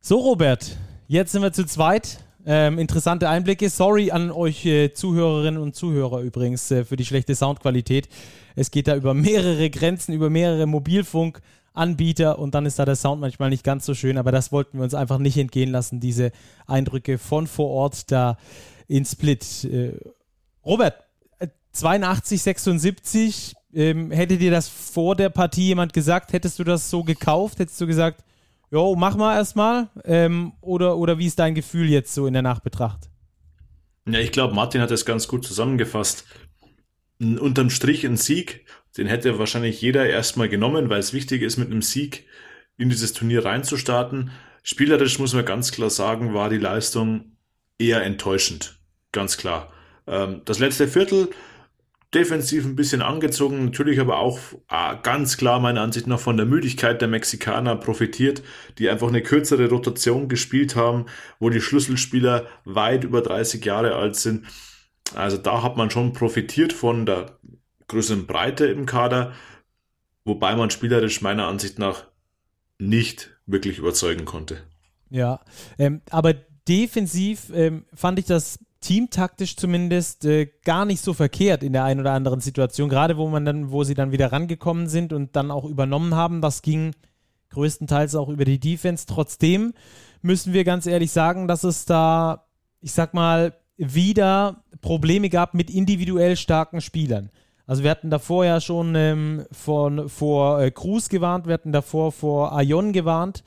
So, 0.00 0.16
Robert. 0.16 0.76
Jetzt 1.06 1.32
sind 1.32 1.42
wir 1.42 1.52
zu 1.52 1.66
zweit. 1.66 2.18
Ähm, 2.46 2.78
interessante 2.78 3.28
Einblicke. 3.28 3.68
Sorry 3.68 4.10
an 4.10 4.30
euch 4.30 4.64
äh, 4.64 4.92
Zuhörerinnen 4.92 5.60
und 5.60 5.74
Zuhörer 5.74 6.20
übrigens 6.20 6.70
äh, 6.70 6.84
für 6.84 6.96
die 6.96 7.04
schlechte 7.04 7.34
Soundqualität. 7.34 8.08
Es 8.56 8.70
geht 8.70 8.88
da 8.88 8.96
über 8.96 9.12
mehrere 9.12 9.68
Grenzen, 9.68 10.14
über 10.14 10.30
mehrere 10.30 10.66
Mobilfunk. 10.66 11.42
Anbieter 11.78 12.38
und 12.38 12.54
dann 12.54 12.66
ist 12.66 12.78
da 12.78 12.84
der 12.84 12.96
Sound 12.96 13.20
manchmal 13.20 13.50
nicht 13.50 13.64
ganz 13.64 13.86
so 13.86 13.94
schön, 13.94 14.18
aber 14.18 14.32
das 14.32 14.52
wollten 14.52 14.78
wir 14.78 14.84
uns 14.84 14.94
einfach 14.94 15.18
nicht 15.18 15.36
entgehen 15.38 15.70
lassen, 15.70 16.00
diese 16.00 16.32
Eindrücke 16.66 17.18
von 17.18 17.46
vor 17.46 17.70
Ort 17.70 18.10
da 18.10 18.36
in 18.86 19.04
Split. 19.04 19.64
Äh, 19.64 19.98
Robert, 20.64 21.04
82, 21.72 22.42
76, 22.42 23.54
ähm, 23.74 24.10
hätte 24.10 24.38
dir 24.38 24.50
das 24.50 24.68
vor 24.68 25.14
der 25.14 25.28
Partie 25.28 25.66
jemand 25.66 25.92
gesagt, 25.92 26.32
hättest 26.32 26.58
du 26.58 26.64
das 26.64 26.90
so 26.90 27.04
gekauft? 27.04 27.58
Hättest 27.58 27.80
du 27.80 27.86
gesagt, 27.86 28.24
jo, 28.70 28.96
mach 28.96 29.16
mal 29.16 29.36
erstmal? 29.36 29.88
Ähm, 30.04 30.52
oder, 30.60 30.96
oder 30.96 31.18
wie 31.18 31.26
ist 31.26 31.38
dein 31.38 31.54
Gefühl 31.54 31.88
jetzt 31.88 32.14
so 32.14 32.26
in 32.26 32.32
der 32.32 32.42
Nachbetracht? 32.42 33.08
Ja, 34.06 34.18
ich 34.18 34.32
glaube, 34.32 34.54
Martin 34.54 34.80
hat 34.80 34.90
das 34.90 35.04
ganz 35.04 35.28
gut 35.28 35.44
zusammengefasst. 35.44 36.24
Unterm 37.20 37.68
Strich 37.68 38.06
ein 38.06 38.16
Sieg 38.16 38.64
den 38.96 39.06
hätte 39.06 39.38
wahrscheinlich 39.38 39.80
jeder 39.80 40.06
erstmal 40.08 40.48
genommen, 40.48 40.88
weil 40.90 41.00
es 41.00 41.12
wichtig 41.12 41.42
ist, 41.42 41.56
mit 41.56 41.70
einem 41.70 41.82
Sieg 41.82 42.26
in 42.76 42.88
dieses 42.88 43.12
Turnier 43.12 43.44
reinzustarten. 43.44 44.30
Spielerisch 44.62 45.18
muss 45.18 45.34
man 45.34 45.44
ganz 45.44 45.72
klar 45.72 45.90
sagen, 45.90 46.34
war 46.34 46.48
die 46.48 46.58
Leistung 46.58 47.36
eher 47.78 48.02
enttäuschend. 48.02 48.80
Ganz 49.12 49.36
klar. 49.36 49.72
Ähm, 50.06 50.42
das 50.44 50.58
letzte 50.58 50.88
Viertel 50.88 51.28
defensiv 52.14 52.64
ein 52.64 52.76
bisschen 52.76 53.02
angezogen, 53.02 53.66
natürlich 53.66 54.00
aber 54.00 54.18
auch 54.18 54.38
ah, 54.68 54.94
ganz 54.94 55.36
klar 55.36 55.60
meiner 55.60 55.82
Ansicht 55.82 56.06
nach 56.06 56.18
von 56.18 56.38
der 56.38 56.46
Müdigkeit 56.46 57.00
der 57.02 57.08
Mexikaner 57.08 57.76
profitiert, 57.76 58.42
die 58.78 58.88
einfach 58.88 59.08
eine 59.08 59.22
kürzere 59.22 59.68
Rotation 59.68 60.28
gespielt 60.28 60.74
haben, 60.74 61.06
wo 61.38 61.50
die 61.50 61.60
Schlüsselspieler 61.60 62.46
weit 62.64 63.04
über 63.04 63.20
30 63.20 63.62
Jahre 63.64 63.94
alt 63.94 64.16
sind. 64.16 64.46
Also 65.14 65.36
da 65.36 65.62
hat 65.62 65.76
man 65.76 65.90
schon 65.90 66.12
profitiert 66.12 66.72
von 66.72 67.04
der 67.04 67.38
größeren 67.88 68.26
Breite 68.26 68.66
im 68.66 68.86
Kader, 68.86 69.32
wobei 70.24 70.54
man 70.54 70.70
spielerisch 70.70 71.20
meiner 71.20 71.46
Ansicht 71.46 71.78
nach 71.78 72.04
nicht 72.78 73.30
wirklich 73.46 73.78
überzeugen 73.78 74.24
konnte. 74.24 74.62
Ja, 75.10 75.40
ähm, 75.78 76.02
aber 76.10 76.34
defensiv 76.68 77.50
ähm, 77.54 77.86
fand 77.94 78.18
ich 78.18 78.26
das 78.26 78.58
teamtaktisch 78.80 79.56
zumindest 79.56 80.24
äh, 80.24 80.50
gar 80.64 80.84
nicht 80.84 81.00
so 81.00 81.12
verkehrt 81.12 81.62
in 81.62 81.72
der 81.72 81.84
einen 81.84 82.00
oder 82.00 82.12
anderen 82.12 82.40
Situation, 82.40 82.88
gerade 82.88 83.16
wo 83.16 83.28
man 83.28 83.44
dann, 83.44 83.70
wo 83.72 83.82
sie 83.84 83.94
dann 83.94 84.12
wieder 84.12 84.30
rangekommen 84.30 84.86
sind 84.86 85.12
und 85.12 85.34
dann 85.34 85.50
auch 85.50 85.64
übernommen 85.64 86.14
haben. 86.14 86.40
Das 86.40 86.62
ging 86.62 86.94
größtenteils 87.50 88.14
auch 88.14 88.28
über 88.28 88.44
die 88.44 88.60
Defense. 88.60 89.06
Trotzdem 89.06 89.74
müssen 90.22 90.52
wir 90.52 90.64
ganz 90.64 90.86
ehrlich 90.86 91.10
sagen, 91.10 91.48
dass 91.48 91.64
es 91.64 91.86
da, 91.86 92.46
ich 92.80 92.92
sag 92.92 93.14
mal, 93.14 93.54
wieder 93.76 94.64
Probleme 94.80 95.28
gab 95.30 95.54
mit 95.54 95.70
individuell 95.70 96.36
starken 96.36 96.80
Spielern. 96.80 97.30
Also 97.68 97.82
wir 97.82 97.90
hatten 97.90 98.08
davor 98.08 98.46
ja 98.46 98.62
schon 98.62 98.94
ähm, 98.94 99.44
von, 99.52 100.08
vor 100.08 100.58
äh, 100.58 100.70
Cruz 100.70 101.10
gewarnt, 101.10 101.46
wir 101.46 101.52
hatten 101.52 101.70
davor 101.70 102.12
vor 102.12 102.56
Aion 102.56 102.94
gewarnt. 102.94 103.44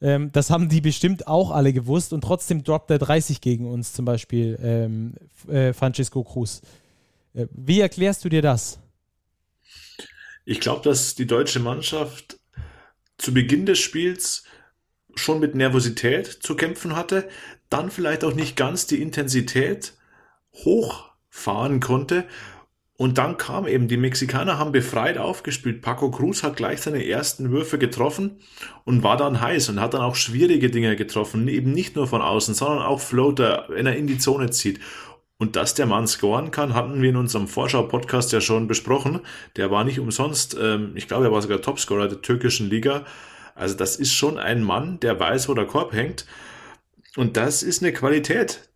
Ähm, 0.00 0.30
das 0.30 0.48
haben 0.48 0.68
die 0.68 0.80
bestimmt 0.80 1.26
auch 1.26 1.50
alle 1.50 1.72
gewusst 1.72 2.12
und 2.12 2.20
trotzdem 2.20 2.62
droppt 2.62 2.92
er 2.92 3.00
30 3.00 3.40
gegen 3.40 3.68
uns, 3.68 3.92
zum 3.92 4.04
Beispiel 4.04 4.56
ähm, 4.62 5.14
äh, 5.48 5.72
Francisco 5.72 6.22
Cruz. 6.22 6.62
Äh, 7.34 7.46
wie 7.50 7.80
erklärst 7.80 8.24
du 8.24 8.28
dir 8.28 8.42
das? 8.42 8.78
Ich 10.44 10.60
glaube, 10.60 10.88
dass 10.88 11.16
die 11.16 11.26
deutsche 11.26 11.58
Mannschaft 11.58 12.38
zu 13.18 13.34
Beginn 13.34 13.66
des 13.66 13.80
Spiels 13.80 14.44
schon 15.16 15.40
mit 15.40 15.56
Nervosität 15.56 16.28
zu 16.28 16.54
kämpfen 16.54 16.94
hatte, 16.94 17.28
dann 17.70 17.90
vielleicht 17.90 18.22
auch 18.22 18.34
nicht 18.34 18.54
ganz 18.54 18.86
die 18.86 19.02
Intensität 19.02 19.94
hochfahren 20.52 21.80
konnte 21.80 22.24
und 22.96 23.18
dann 23.18 23.36
kam 23.38 23.66
eben, 23.66 23.88
die 23.88 23.96
Mexikaner 23.96 24.58
haben 24.58 24.70
befreit 24.70 25.18
aufgespielt. 25.18 25.82
Paco 25.82 26.12
Cruz 26.12 26.44
hat 26.44 26.56
gleich 26.56 26.80
seine 26.80 27.04
ersten 27.04 27.50
Würfe 27.50 27.76
getroffen 27.76 28.38
und 28.84 29.02
war 29.02 29.16
dann 29.16 29.40
heiß 29.40 29.68
und 29.70 29.80
hat 29.80 29.94
dann 29.94 30.00
auch 30.00 30.14
schwierige 30.14 30.70
Dinge 30.70 30.94
getroffen. 30.94 31.48
Eben 31.48 31.72
nicht 31.72 31.96
nur 31.96 32.06
von 32.06 32.22
außen, 32.22 32.54
sondern 32.54 32.82
auch 32.82 33.00
Floater, 33.00 33.66
wenn 33.68 33.86
er 33.86 33.96
in 33.96 34.06
die 34.06 34.18
Zone 34.18 34.50
zieht. 34.50 34.78
Und 35.38 35.56
dass 35.56 35.74
der 35.74 35.86
Mann 35.86 36.06
scoren 36.06 36.52
kann, 36.52 36.74
hatten 36.74 37.02
wir 37.02 37.10
in 37.10 37.16
unserem 37.16 37.48
Vorschau-Podcast 37.48 38.32
ja 38.32 38.40
schon 38.40 38.68
besprochen. 38.68 39.20
Der 39.56 39.72
war 39.72 39.82
nicht 39.82 39.98
umsonst, 39.98 40.56
ähm, 40.60 40.92
ich 40.94 41.08
glaube, 41.08 41.24
er 41.24 41.32
war 41.32 41.42
sogar 41.42 41.60
Topscorer 41.60 42.06
der 42.06 42.22
türkischen 42.22 42.70
Liga. 42.70 43.04
Also 43.56 43.74
das 43.76 43.96
ist 43.96 44.14
schon 44.14 44.38
ein 44.38 44.62
Mann, 44.62 45.00
der 45.00 45.18
weiß, 45.18 45.48
wo 45.48 45.54
der 45.54 45.66
Korb 45.66 45.92
hängt. 45.92 46.26
Und 47.16 47.36
das 47.36 47.64
ist 47.64 47.82
eine 47.82 47.92
Qualität, 47.92 48.68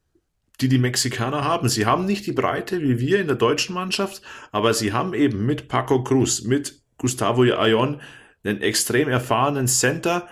die 0.61 0.69
die 0.69 0.79
Mexikaner 0.79 1.45
haben. 1.45 1.69
Sie 1.69 1.87
haben 1.87 2.05
nicht 2.05 2.27
die 2.27 2.33
Breite 2.33 2.83
wie 2.83 2.99
wir 2.99 3.21
in 3.21 3.29
der 3.29 3.37
deutschen 3.37 3.75
Mannschaft, 3.75 4.23
aber 4.51 4.75
sie 4.75 4.93
haben 4.93 5.15
eben 5.15 5.47
mit 5.47 5.69
Paco 5.69 6.03
Cruz, 6.03 6.43
mit 6.43 6.81
Gustavo 6.99 7.43
Ayon 7.43 8.01
einen 8.45 8.61
extrem 8.61 9.09
erfahrenen 9.09 9.69
Center, 9.69 10.29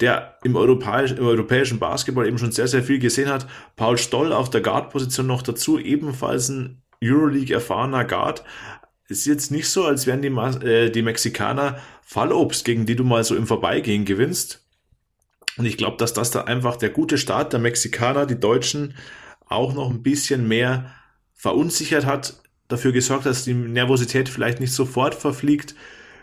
der 0.00 0.38
im, 0.42 0.56
Europäisch, 0.56 1.12
im 1.12 1.26
europäischen 1.26 1.78
Basketball 1.78 2.26
eben 2.26 2.38
schon 2.38 2.52
sehr, 2.52 2.68
sehr 2.68 2.82
viel 2.82 2.98
gesehen 2.98 3.28
hat. 3.28 3.46
Paul 3.76 3.98
Stoll 3.98 4.32
auf 4.32 4.50
der 4.50 4.60
Guard-Position 4.60 5.26
noch 5.26 5.42
dazu, 5.42 5.78
ebenfalls 5.78 6.48
ein 6.48 6.82
Euroleague 7.02 7.54
erfahrener 7.54 8.04
Guard. 8.04 8.44
Ist 9.08 9.26
jetzt 9.26 9.50
nicht 9.50 9.68
so, 9.68 9.84
als 9.84 10.06
wären 10.06 10.22
die, 10.22 10.28
äh, 10.66 10.90
die 10.90 11.02
Mexikaner 11.02 11.78
Fallobst, 12.02 12.64
gegen 12.64 12.86
die 12.86 12.96
du 12.96 13.04
mal 13.04 13.24
so 13.24 13.36
im 13.36 13.46
Vorbeigehen 13.46 14.04
gewinnst. 14.04 14.64
Und 15.56 15.66
ich 15.66 15.76
glaube, 15.76 15.98
dass 15.98 16.12
das 16.12 16.30
da 16.30 16.42
einfach 16.42 16.76
der 16.76 16.90
gute 16.90 17.18
Start 17.18 17.52
der 17.52 17.60
Mexikaner, 17.60 18.26
die 18.26 18.40
Deutschen, 18.40 18.94
auch 19.54 19.74
noch 19.74 19.90
ein 19.90 20.02
bisschen 20.02 20.48
mehr 20.48 20.90
verunsichert 21.34 22.06
hat, 22.06 22.34
dafür 22.68 22.92
gesorgt, 22.92 23.26
dass 23.26 23.44
die 23.44 23.54
Nervosität 23.54 24.28
vielleicht 24.28 24.60
nicht 24.60 24.72
sofort 24.72 25.14
verfliegt. 25.14 25.74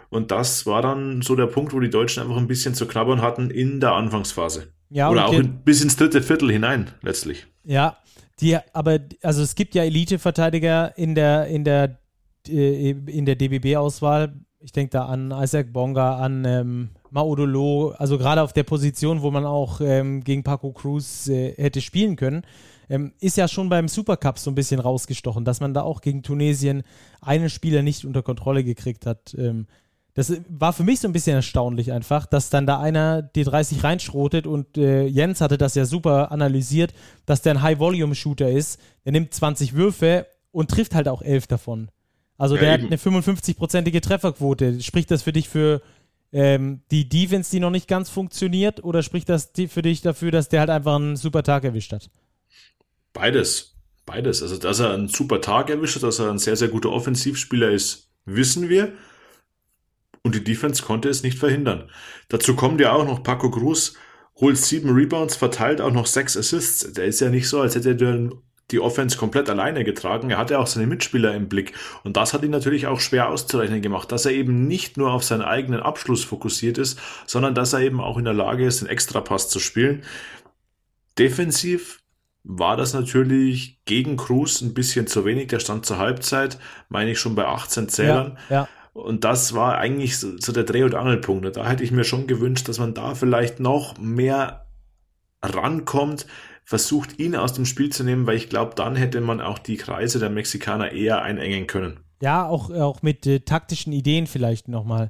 Und 0.09 0.31
das 0.31 0.65
war 0.65 0.81
dann 0.81 1.21
so 1.21 1.35
der 1.35 1.45
Punkt, 1.45 1.73
wo 1.73 1.79
die 1.79 1.89
Deutschen 1.89 2.23
einfach 2.23 2.37
ein 2.37 2.47
bisschen 2.47 2.73
zu 2.73 2.87
knabbern 2.87 3.21
hatten 3.21 3.51
in 3.51 3.79
der 3.79 3.93
Anfangsphase. 3.93 4.73
Ja, 4.89 5.09
Oder 5.09 5.27
auch 5.27 5.33
in, 5.33 5.63
bis 5.63 5.83
ins 5.83 5.95
dritte 5.95 6.21
Viertel 6.21 6.51
hinein, 6.51 6.89
letztlich. 7.03 7.45
Ja, 7.63 7.97
die, 8.39 8.57
aber 8.73 8.99
also 9.21 9.43
es 9.43 9.53
gibt 9.53 9.75
ja 9.75 9.83
Elite-Verteidiger 9.83 10.97
in 10.97 11.13
der, 11.13 11.45
in 11.47 11.63
der, 11.63 11.99
äh, 12.47 12.91
in 12.91 13.25
der 13.25 13.35
DBB-Auswahl. 13.35 14.33
Ich 14.59 14.71
denke 14.71 14.91
da 14.91 15.05
an 15.05 15.31
Isaac 15.31 15.71
Bonga, 15.71 16.17
an 16.17 16.43
ähm, 16.45 16.89
Maudolo, 17.11 17.93
also 17.97 18.17
gerade 18.17 18.41
auf 18.41 18.53
der 18.53 18.63
Position, 18.63 19.21
wo 19.21 19.31
man 19.31 19.45
auch 19.45 19.81
ähm, 19.81 20.23
gegen 20.23 20.43
Paco 20.43 20.71
Cruz 20.71 21.27
äh, 21.27 21.53
hätte 21.55 21.81
spielen 21.81 22.15
können 22.15 22.43
ähm, 22.89 23.13
ist 23.19 23.37
ja 23.37 23.47
schon 23.47 23.69
beim 23.69 23.87
Supercup 23.87 24.39
so 24.39 24.51
ein 24.51 24.55
bisschen 24.55 24.79
rausgestochen, 24.79 25.45
dass 25.45 25.61
man 25.61 25.73
da 25.73 25.83
auch 25.83 26.01
gegen 26.01 26.23
Tunesien 26.23 26.83
einen 27.21 27.49
Spieler 27.49 27.81
nicht 27.81 28.05
unter 28.05 28.23
Kontrolle 28.23 28.63
gekriegt 28.63 29.05
hat. 29.05 29.35
Ähm, 29.37 29.67
das 30.15 30.33
war 30.49 30.73
für 30.73 30.83
mich 30.83 30.99
so 30.99 31.07
ein 31.07 31.13
bisschen 31.13 31.35
erstaunlich 31.35 31.91
einfach, 31.91 32.25
dass 32.25 32.49
dann 32.49 32.65
da 32.65 32.79
einer 32.79 33.21
die 33.21 33.43
30 33.43 33.83
reinschrotet 33.83 34.47
und 34.47 34.77
äh, 34.77 35.05
Jens 35.05 35.39
hatte 35.39 35.57
das 35.57 35.75
ja 35.75 35.85
super 35.85 36.31
analysiert, 36.31 36.93
dass 37.25 37.41
der 37.41 37.53
ein 37.53 37.61
High-Volume-Shooter 37.61 38.49
ist. 38.49 38.79
Der 39.05 39.11
nimmt 39.11 39.33
20 39.33 39.75
Würfe 39.75 40.25
und 40.51 40.71
trifft 40.71 40.95
halt 40.95 41.07
auch 41.07 41.21
11 41.21 41.47
davon. 41.47 41.89
Also 42.37 42.55
ja, 42.55 42.61
der 42.61 42.73
eben. 42.73 42.83
hat 42.91 43.05
eine 43.05 43.21
55-prozentige 43.21 44.01
Trefferquote. 44.01 44.81
Spricht 44.81 45.11
das 45.11 45.21
für 45.21 45.31
dich 45.31 45.47
für 45.47 45.81
ähm, 46.31 46.81
die 46.91 47.09
Defense, 47.09 47.51
die 47.51 47.59
noch 47.59 47.71
nicht 47.71 47.87
ganz 47.87 48.09
funktioniert, 48.09 48.83
oder 48.83 49.03
spricht 49.03 49.29
das 49.29 49.51
für 49.67 49.81
dich 49.81 50.01
dafür, 50.01 50.31
dass 50.31 50.49
der 50.49 50.61
halt 50.61 50.69
einfach 50.69 50.95
einen 50.95 51.15
super 51.15 51.43
Tag 51.43 51.63
erwischt 51.63 51.91
hat? 51.93 52.09
Beides. 53.13 53.75
Beides. 54.05 54.41
Also, 54.41 54.57
dass 54.57 54.79
er 54.79 54.93
einen 54.93 55.07
super 55.07 55.41
Tag 55.41 55.69
erwischt 55.69 55.95
hat, 55.95 56.03
dass 56.03 56.19
er 56.19 56.31
ein 56.31 56.39
sehr, 56.39 56.55
sehr 56.55 56.69
guter 56.69 56.91
Offensivspieler 56.91 57.69
ist, 57.69 58.09
wissen 58.25 58.69
wir. 58.69 58.93
Und 60.23 60.35
die 60.35 60.43
Defense 60.43 60.83
konnte 60.83 61.09
es 61.09 61.23
nicht 61.23 61.37
verhindern. 61.37 61.89
Dazu 62.27 62.55
kommt 62.55 62.81
ja 62.81 62.91
auch 62.91 63.05
noch 63.05 63.23
Paco 63.23 63.49
Cruz, 63.49 63.93
holt 64.35 64.57
sieben 64.57 64.89
Rebounds, 64.89 65.35
verteilt 65.35 65.81
auch 65.81 65.91
noch 65.91 66.07
sechs 66.07 66.35
Assists. 66.35 66.91
Der 66.93 67.05
ist 67.05 67.19
ja 67.19 67.29
nicht 67.29 67.47
so, 67.47 67.61
als 67.61 67.75
hätte 67.75 67.89
er 67.89 68.29
die 68.71 68.79
Offense 68.79 69.17
komplett 69.17 69.49
alleine 69.49 69.83
getragen. 69.83 70.29
Er 70.29 70.37
hatte 70.37 70.59
auch 70.59 70.67
seine 70.67 70.87
Mitspieler 70.87 71.33
im 71.33 71.49
Blick. 71.49 71.73
Und 72.03 72.17
das 72.17 72.33
hat 72.33 72.43
ihn 72.43 72.51
natürlich 72.51 72.87
auch 72.87 72.99
schwer 72.99 73.29
auszurechnen 73.29 73.81
gemacht, 73.81 74.11
dass 74.11 74.25
er 74.25 74.31
eben 74.31 74.67
nicht 74.67 74.97
nur 74.97 75.11
auf 75.11 75.23
seinen 75.23 75.41
eigenen 75.41 75.81
Abschluss 75.81 76.23
fokussiert 76.23 76.77
ist, 76.77 76.99
sondern 77.25 77.55
dass 77.55 77.73
er 77.73 77.79
eben 77.81 77.99
auch 77.99 78.17
in 78.17 78.25
der 78.25 78.33
Lage 78.33 78.65
ist, 78.65 78.81
den 78.81 78.87
Extrapass 78.87 79.49
zu 79.49 79.59
spielen. 79.59 80.03
Defensiv 81.17 81.99
war 82.43 82.77
das 82.77 82.93
natürlich 82.93 83.79
gegen 83.85 84.17
Cruz 84.17 84.61
ein 84.61 84.73
bisschen 84.73 85.07
zu 85.07 85.25
wenig. 85.25 85.47
Der 85.47 85.59
stand 85.59 85.85
zur 85.85 85.97
Halbzeit, 85.97 86.57
meine 86.87 87.11
ich, 87.11 87.19
schon 87.19 87.35
bei 87.35 87.45
18 87.45 87.89
Zählern. 87.89 88.37
Ja, 88.49 88.55
ja. 88.55 88.67
Und 88.93 89.23
das 89.23 89.53
war 89.53 89.77
eigentlich 89.77 90.17
so, 90.17 90.37
so 90.37 90.51
der 90.51 90.63
Dreh- 90.63 90.83
und 90.83 90.95
Angelpunkt. 90.95 91.55
Da 91.55 91.67
hätte 91.67 91.83
ich 91.83 91.91
mir 91.91 92.03
schon 92.03 92.27
gewünscht, 92.27 92.67
dass 92.67 92.79
man 92.79 92.93
da 92.93 93.15
vielleicht 93.15 93.59
noch 93.59 93.97
mehr 93.97 94.65
rankommt, 95.41 96.25
versucht 96.69 97.17
ihn 97.17 97.35
aus 97.35 97.53
dem 97.53 97.65
Spiel 97.65 97.89
zu 97.89 98.03
nehmen, 98.03 98.27
weil 98.27 98.37
ich 98.37 98.47
glaube, 98.47 98.75
dann 98.75 98.95
hätte 98.95 99.21
man 99.21 99.41
auch 99.41 99.57
die 99.57 99.75
Kreise 99.75 100.19
der 100.19 100.29
Mexikaner 100.29 100.91
eher 100.91 101.23
einengen 101.23 101.65
können. 101.65 102.01
Ja, 102.21 102.45
auch, 102.47 102.69
auch 102.69 103.01
mit 103.01 103.25
äh, 103.25 103.39
taktischen 103.39 103.91
Ideen 103.91 104.27
vielleicht 104.27 104.67
nochmal 104.67 105.09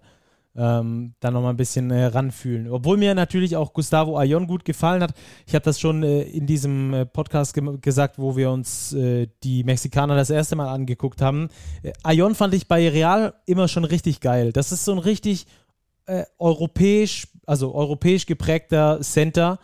ähm, 0.56 1.16
da 1.20 1.32
nochmal 1.32 1.52
ein 1.52 1.58
bisschen 1.58 1.92
äh, 1.92 2.06
ranfühlen. 2.06 2.72
Obwohl 2.72 2.96
mir 2.96 3.14
natürlich 3.14 3.58
auch 3.58 3.74
Gustavo 3.74 4.18
Ayon 4.18 4.48
gut 4.48 4.64
gefallen 4.64 5.04
hat. 5.04 5.14
Ich 5.48 5.54
habe 5.54 5.66
das 5.66 5.82
schon 5.82 6.02
äh, 6.02 6.22
in 6.22 6.48
diesem 6.48 6.94
äh, 6.94 7.06
Podcast 7.06 7.54
ge 7.54 7.78
gesagt, 7.82 8.20
wo 8.20 8.38
wir 8.38 8.52
uns 8.52 8.94
äh, 8.94 9.28
die 9.44 9.66
Mexikaner 9.66 10.16
das 10.16 10.30
erste 10.30 10.56
Mal 10.56 10.74
angeguckt 10.74 11.22
haben. 11.22 11.50
Äh, 11.84 11.92
Ayon 12.04 12.36
fand 12.36 12.54
ich 12.54 12.70
bei 12.70 12.88
Real 12.88 13.34
immer 13.46 13.68
schon 13.68 13.84
richtig 13.84 14.22
geil. 14.22 14.54
Das 14.54 14.72
ist 14.72 14.86
so 14.86 14.94
ein 14.94 15.00
richtig 15.00 15.46
äh, 16.06 16.24
europäisch, 16.38 17.28
also 17.46 17.76
europäisch 17.76 18.28
geprägter 18.28 19.02
Center 19.02 19.60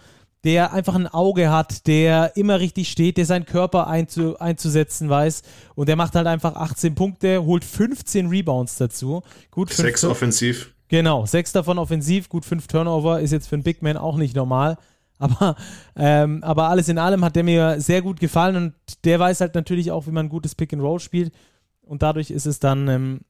der 0.46 0.72
einfach 0.72 0.96
ein 0.96 1.08
Auge 1.08 1.52
hat, 1.52 1.88
der 1.88 2.38
immer 2.38 2.60
richtig 2.60 2.90
steht, 2.90 3.18
der 3.18 3.26
seinen 3.26 3.46
Körper 3.46 3.88
einzu, 3.88 4.40
einzusetzen 4.40 5.10
weiß 5.10 5.42
und 5.74 5.90
der 5.90 5.96
macht 5.96 6.16
halt 6.16 6.28
einfach 6.28 6.56
18 6.56 6.94
Punkte, 6.96 7.44
holt 7.44 7.66
15 7.66 8.28
Rebounds 8.28 8.78
dazu. 8.78 9.24
Gut, 9.52 9.74
Sechs 9.74 10.06
offensiv. 10.06 10.72
Genau, 10.88 11.26
sechs 11.26 11.52
davon 11.52 11.80
offensiv, 11.80 12.30
gut 12.30 12.46
fünf 12.46 12.68
Turnover, 12.68 13.20
ist 13.20 13.32
jetzt 13.32 13.48
für 13.48 13.56
einen 13.56 13.64
Big 13.64 13.82
Man 13.82 13.98
auch 13.98 14.18
nicht 14.18 14.36
normal. 14.36 14.78
Aber, 15.18 15.56
ähm, 15.96 16.44
aber 16.44 16.70
alles 16.70 16.90
in 16.90 16.98
allem 16.98 17.24
hat 17.24 17.36
der 17.36 17.44
mir 17.44 17.80
sehr 17.80 18.02
gut 18.02 18.20
gefallen 18.20 18.56
und 18.58 18.74
der 19.06 19.18
weiß 19.18 19.42
halt 19.42 19.56
natürlich 19.56 19.92
auch, 19.92 20.08
wie 20.08 20.12
man 20.12 20.26
ein 20.26 20.30
gutes 20.30 20.56
Pick 20.56 20.74
and 20.74 20.82
Roll 20.82 21.00
spielt. 21.00 21.34
Und 21.82 22.04
dadurch 22.04 22.32
ist 22.32 22.46
es 22.46 22.60
dann 22.60 22.88
ähm, 22.88 23.22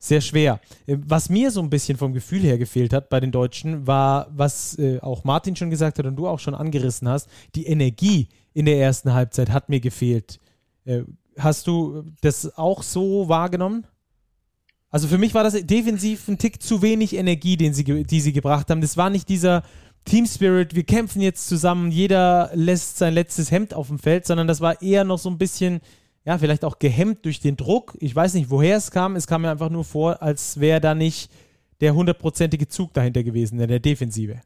sehr 0.00 0.20
schwer. 0.20 0.60
Äh, 0.86 0.96
was 1.06 1.28
mir 1.28 1.52
so 1.52 1.60
ein 1.60 1.70
bisschen 1.70 1.96
vom 1.96 2.12
Gefühl 2.12 2.40
her 2.40 2.58
gefehlt 2.58 2.92
hat 2.92 3.08
bei 3.10 3.20
den 3.20 3.30
Deutschen, 3.30 3.86
war, 3.86 4.26
was 4.34 4.76
äh, 4.78 4.98
auch 5.00 5.22
Martin 5.22 5.54
schon 5.54 5.70
gesagt 5.70 5.98
hat 5.98 6.06
und 6.06 6.16
du 6.16 6.26
auch 6.26 6.40
schon 6.40 6.54
angerissen 6.54 7.08
hast, 7.08 7.28
die 7.54 7.66
Energie 7.66 8.28
in 8.52 8.64
der 8.64 8.80
ersten 8.80 9.12
Halbzeit 9.12 9.50
hat 9.50 9.68
mir 9.68 9.78
gefehlt. 9.78 10.40
Äh, 10.84 11.02
hast 11.38 11.66
du 11.66 12.04
das 12.22 12.56
auch 12.58 12.82
so 12.82 13.28
wahrgenommen? 13.28 13.86
Also 14.88 15.06
für 15.06 15.18
mich 15.18 15.34
war 15.34 15.44
das 15.44 15.54
defensiv 15.66 16.26
ein 16.26 16.38
Tick 16.38 16.60
zu 16.60 16.82
wenig 16.82 17.14
Energie, 17.14 17.56
den 17.56 17.74
sie, 17.74 17.84
die 17.84 18.20
sie 18.20 18.32
gebracht 18.32 18.70
haben. 18.70 18.80
Das 18.80 18.96
war 18.96 19.08
nicht 19.08 19.28
dieser 19.28 19.62
Team 20.04 20.26
Spirit, 20.26 20.74
wir 20.74 20.82
kämpfen 20.82 21.20
jetzt 21.20 21.46
zusammen, 21.46 21.92
jeder 21.92 22.50
lässt 22.54 22.98
sein 22.98 23.14
letztes 23.14 23.50
Hemd 23.50 23.74
auf 23.74 23.88
dem 23.88 23.98
Feld, 23.98 24.26
sondern 24.26 24.48
das 24.48 24.60
war 24.60 24.80
eher 24.82 25.04
noch 25.04 25.18
so 25.18 25.28
ein 25.28 25.38
bisschen, 25.38 25.80
ja, 26.24 26.38
vielleicht 26.38 26.64
auch 26.64 26.78
gehemmt 26.78 27.24
durch 27.24 27.40
den 27.40 27.56
Druck. 27.56 27.96
Ich 28.00 28.14
weiß 28.14 28.34
nicht, 28.34 28.50
woher 28.50 28.76
es 28.76 28.90
kam. 28.90 29.16
Es 29.16 29.26
kam 29.26 29.42
mir 29.42 29.50
einfach 29.50 29.70
nur 29.70 29.84
vor, 29.84 30.22
als 30.22 30.60
wäre 30.60 30.80
da 30.80 30.94
nicht 30.94 31.30
der 31.80 31.94
hundertprozentige 31.94 32.68
Zug 32.68 32.92
dahinter 32.92 33.22
gewesen, 33.22 33.58
in 33.58 33.68
der 33.68 33.80
Defensive. 33.80 34.40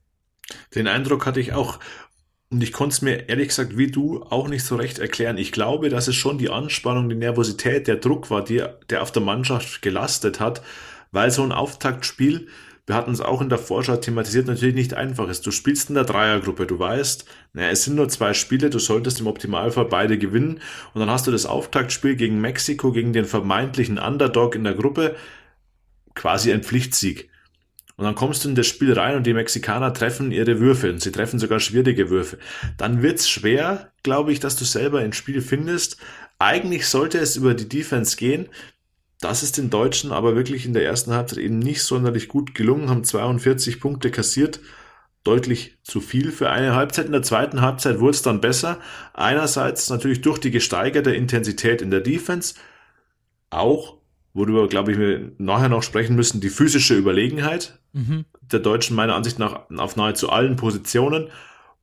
Den 0.75 0.87
Eindruck 0.87 1.27
hatte 1.27 1.41
ich 1.41 1.53
auch. 1.53 1.81
Und 2.51 2.63
ich 2.63 2.73
konnte 2.73 2.95
es 2.95 3.03
mir 3.03 3.29
ehrlich 3.29 3.49
gesagt 3.49 3.77
wie 3.77 3.91
du 3.91 4.23
auch 4.23 4.47
nicht 4.49 4.65
so 4.65 4.77
recht 4.77 5.01
erklären. 5.01 5.39
Ich 5.39 5.51
glaube, 5.51 5.89
dass 5.89 6.07
es 6.07 6.15
schon 6.15 6.39
die 6.39 6.51
Anspannung, 6.51 7.09
die 7.09 7.17
Nervosität, 7.17 7.89
der 7.89 7.97
Druck 7.97 8.31
war, 8.31 8.45
die, 8.45 8.63
der 8.91 9.03
auf 9.03 9.11
der 9.11 9.23
Mannschaft 9.23 9.83
gelastet 9.83 10.39
hat, 10.39 10.63
weil 11.11 11.33
so 11.33 11.43
ein 11.43 11.51
Auftaktspiel, 11.51 12.47
wir 12.87 12.95
hatten 12.95 13.13
es 13.13 13.23
auch 13.23 13.41
in 13.41 13.49
der 13.49 13.59
Vorschau 13.59 13.97
thematisiert, 13.97 14.47
natürlich 14.47 14.75
nicht 14.75 14.95
einfach 14.95 15.29
ist. 15.29 15.47
Du 15.47 15.51
spielst 15.51 15.89
in 15.89 15.95
der 15.95 16.05
Dreiergruppe, 16.05 16.67
du 16.67 16.79
weißt, 16.79 17.25
naja, 17.55 17.71
es 17.71 17.85
sind 17.85 17.97
nur 17.97 18.11
zwei 18.11 18.35
Spiele, 18.35 18.69
du 18.69 18.79
solltest 18.79 19.21
im 19.21 19.27
Optimalfall 19.27 19.87
beide 19.87 20.19
gewinnen 20.19 20.61
und 20.93 21.01
dann 21.01 21.11
hast 21.11 21.27
du 21.27 21.31
das 21.31 21.47
Auftaktspiel 21.47 22.15
gegen 22.15 22.41
Mexiko, 22.41 22.93
gegen 22.93 23.15
den 23.15 23.25
vermeintlichen 23.25 23.99
Underdog 23.99 24.55
in 24.55 24.65
der 24.65 24.75
Gruppe, 24.75 25.17
quasi 26.15 26.53
ein 26.53 26.63
Pflichtsieg. 26.63 27.31
Und 27.97 28.05
dann 28.05 28.17
kommst 28.17 28.45
du 28.45 28.49
in 28.49 28.55
das 28.55 28.67
Spiel 28.67 28.93
rein 28.93 29.17
und 29.17 29.25
die 29.25 29.35
Mexikaner 29.35 29.95
treffen 29.95 30.33
ihre 30.33 30.59
Würfe 30.59 30.91
und 30.91 31.01
sie 31.01 31.13
treffen 31.13 31.39
sogar 31.39 31.61
schwierige 31.61 32.11
Würfe. 32.11 32.39
Dann 32.77 33.03
wird's 33.03 33.29
schwer, 33.29 33.93
glaube 34.03 34.33
ich, 34.33 34.41
dass 34.41 34.57
du 34.57 34.65
selber 34.65 34.99
ein 34.99 35.13
Spiel 35.13 35.41
findest. 35.41 35.99
Eigentlich 36.41 36.89
sollte 36.89 37.19
es 37.19 37.37
über 37.37 37.55
die 37.55 37.69
Defense 37.69 38.17
gehen. 38.17 38.49
Das 39.21 39.43
ist 39.43 39.57
den 39.57 39.71
Deutschen 39.71 40.13
aber 40.13 40.37
wirklich 40.37 40.67
in 40.67 40.75
der 40.75 40.85
ersten 40.85 41.13
Halbzeit 41.13 41.39
eben 41.39 41.59
nicht 41.59 41.83
sonderlich 41.83 42.29
gut 42.29 42.55
gelungen, 42.55 42.91
haben 42.91 43.05
42 43.05 43.81
Punkte 43.81 44.11
kassiert. 44.11 44.61
Deutlich 45.23 45.79
zu 45.83 46.03
viel 46.03 46.33
für 46.33 46.51
eine 46.51 46.75
Halbzeit. 46.75 47.07
In 47.07 47.13
der 47.13 47.23
zweiten 47.23 47.63
Halbzeit 47.63 47.99
wurde 47.99 48.11
es 48.11 48.23
dann 48.23 48.43
besser. 48.43 48.79
Einerseits 49.15 49.89
natürlich 49.89 50.21
durch 50.21 50.39
die 50.39 50.51
gesteigerte 50.51 51.15
Intensität 51.15 51.81
in 51.81 51.91
der 51.91 52.01
Defense, 52.01 52.57
auch 53.49 53.97
worüber, 54.35 54.69
glaube 54.69 54.93
ich, 54.93 54.99
wir 54.99 55.33
nachher 55.39 55.71
noch 55.71 55.83
sprechen 55.83 56.17
müssen, 56.17 56.43
die 56.43 56.51
physische 56.51 56.95
Überlegenheit 56.95 57.79
mhm. 57.95 58.27
der 58.43 58.61
Deutschen 58.61 58.97
meiner 58.97 59.15
Ansicht 59.15 59.39
nach 59.39 59.71
auf 59.79 59.97
nahezu 59.97 60.29
allen 60.29 60.57
Positionen 60.57 61.31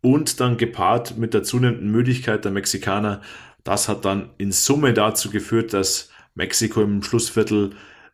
und 0.02 0.40
dann 0.40 0.58
gepaart 0.58 1.18
mit 1.18 1.34
der 1.34 1.42
zunehmenden 1.42 1.90
Müdigkeit 1.90 2.46
der 2.46 2.52
Mexikaner. 2.52 3.22
Das 3.64 3.88
hat 3.88 4.06
dann 4.06 4.30
in 4.38 4.52
Summe 4.52 4.94
dazu 4.94 5.32
geführt, 5.32 5.74
dass 5.74 6.11
Mexiko 6.36 6.82
im 6.82 7.04
Schlussviertel 7.04 7.72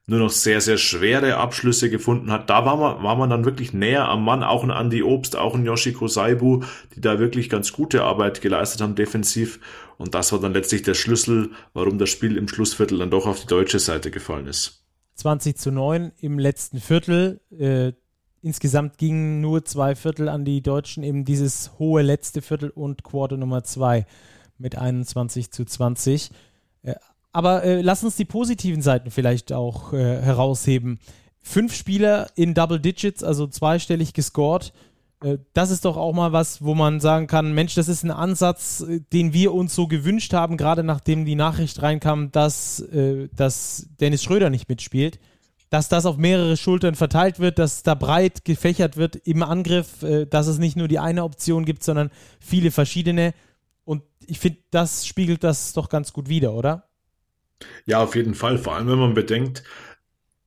nur 0.09 0.19
noch 0.19 0.29
sehr, 0.29 0.61
sehr 0.61 0.77
schwere 0.77 1.35
Abschlüsse 1.35 1.89
gefunden 1.89 2.31
hat. 2.31 2.49
Da 2.49 2.65
war 2.65 2.77
man, 2.77 3.03
war 3.03 3.17
man 3.17 3.29
dann 3.29 3.43
wirklich 3.43 3.73
näher 3.73 4.07
am 4.07 4.23
Mann, 4.23 4.41
auch 4.41 4.63
ein 4.63 4.69
Andy 4.69 5.03
Obst, 5.03 5.35
auch 5.35 5.53
ein 5.53 5.65
Yoshiko 5.65 6.07
Saibu, 6.07 6.63
die 6.95 7.01
da 7.01 7.19
wirklich 7.19 7.49
ganz 7.49 7.73
gute 7.73 8.03
Arbeit 8.03 8.41
geleistet 8.41 8.79
haben 8.79 8.95
defensiv. 8.95 9.59
Und 9.97 10.15
das 10.15 10.31
war 10.31 10.39
dann 10.39 10.53
letztlich 10.53 10.83
der 10.83 10.93
Schlüssel, 10.93 11.51
warum 11.73 11.97
das 11.97 12.09
Spiel 12.09 12.37
im 12.37 12.47
Schlussviertel 12.47 12.99
dann 12.99 13.11
doch 13.11 13.27
auf 13.27 13.41
die 13.41 13.47
deutsche 13.47 13.79
Seite 13.79 14.09
gefallen 14.09 14.47
ist. 14.47 14.85
20 15.15 15.57
zu 15.57 15.71
9 15.71 16.13
im 16.21 16.39
letzten 16.39 16.79
Viertel. 16.79 17.41
Äh, 17.51 17.91
insgesamt 18.41 18.97
gingen 18.97 19.41
nur 19.41 19.65
zwei 19.65 19.95
Viertel 19.95 20.29
an 20.29 20.45
die 20.45 20.61
Deutschen, 20.61 21.03
eben 21.03 21.25
dieses 21.25 21.71
hohe 21.79 22.01
letzte 22.01 22.41
Viertel 22.41 22.69
und 22.69 23.03
Quarter 23.03 23.35
Nummer 23.35 23.63
2 23.63 24.05
mit 24.57 24.77
21 24.77 25.51
zu 25.51 25.65
20. 25.65 26.31
Äh, 26.83 26.95
aber 27.37 27.63
äh, 27.63 27.81
lass 27.81 28.03
uns 28.03 28.15
die 28.15 28.25
positiven 28.25 28.81
Seiten 28.81 29.11
vielleicht 29.11 29.53
auch 29.53 29.93
äh, 29.93 29.97
herausheben. 29.97 30.97
Fünf 31.39 31.75
Spieler 31.75 32.31
in 32.33 32.55
Double 32.55 32.79
Digits, 32.79 33.23
also 33.23 33.45
zweistellig 33.45 34.13
gescored. 34.13 34.73
Äh, 35.21 35.37
das 35.53 35.69
ist 35.69 35.85
doch 35.85 35.97
auch 35.97 36.13
mal 36.13 36.31
was, 36.31 36.63
wo 36.63 36.73
man 36.73 36.99
sagen 36.99 37.27
kann, 37.27 37.53
Mensch, 37.53 37.75
das 37.75 37.89
ist 37.89 38.01
ein 38.01 38.09
Ansatz, 38.09 38.81
äh, 38.81 39.01
den 39.13 39.33
wir 39.33 39.53
uns 39.53 39.75
so 39.75 39.85
gewünscht 39.85 40.33
haben, 40.33 40.57
gerade 40.57 40.83
nachdem 40.83 41.25
die 41.25 41.35
Nachricht 41.35 41.79
reinkam, 41.83 42.31
dass, 42.31 42.79
äh, 42.79 43.29
dass 43.35 43.87
Dennis 43.99 44.23
Schröder 44.23 44.49
nicht 44.49 44.67
mitspielt. 44.67 45.19
Dass 45.69 45.89
das 45.89 46.07
auf 46.07 46.17
mehrere 46.17 46.57
Schultern 46.57 46.95
verteilt 46.95 47.39
wird, 47.39 47.59
dass 47.59 47.83
da 47.83 47.93
breit 47.93 48.45
gefächert 48.45 48.97
wird 48.97 49.15
im 49.15 49.43
Angriff, 49.43 50.03
dass 50.29 50.47
es 50.47 50.59
nicht 50.59 50.75
nur 50.75 50.87
die 50.87 50.97
eine 50.97 51.25
Option 51.25 51.65
gibt, 51.65 51.83
sondern 51.83 52.09
viele 52.39 52.71
verschiedene. 52.71 53.33
Und 53.83 54.01
ich 54.25 54.39
finde, 54.39 54.59
das 54.71 55.05
spiegelt 55.05 55.43
das 55.43 55.73
doch 55.73 55.89
ganz 55.89 56.13
gut 56.13 56.29
wider, 56.29 56.53
oder? 56.53 56.86
Ja, 57.85 58.03
auf 58.03 58.15
jeden 58.15 58.35
Fall. 58.35 58.57
Vor 58.57 58.75
allem, 58.75 58.87
wenn 58.87 58.99
man 58.99 59.13
bedenkt, 59.13 59.63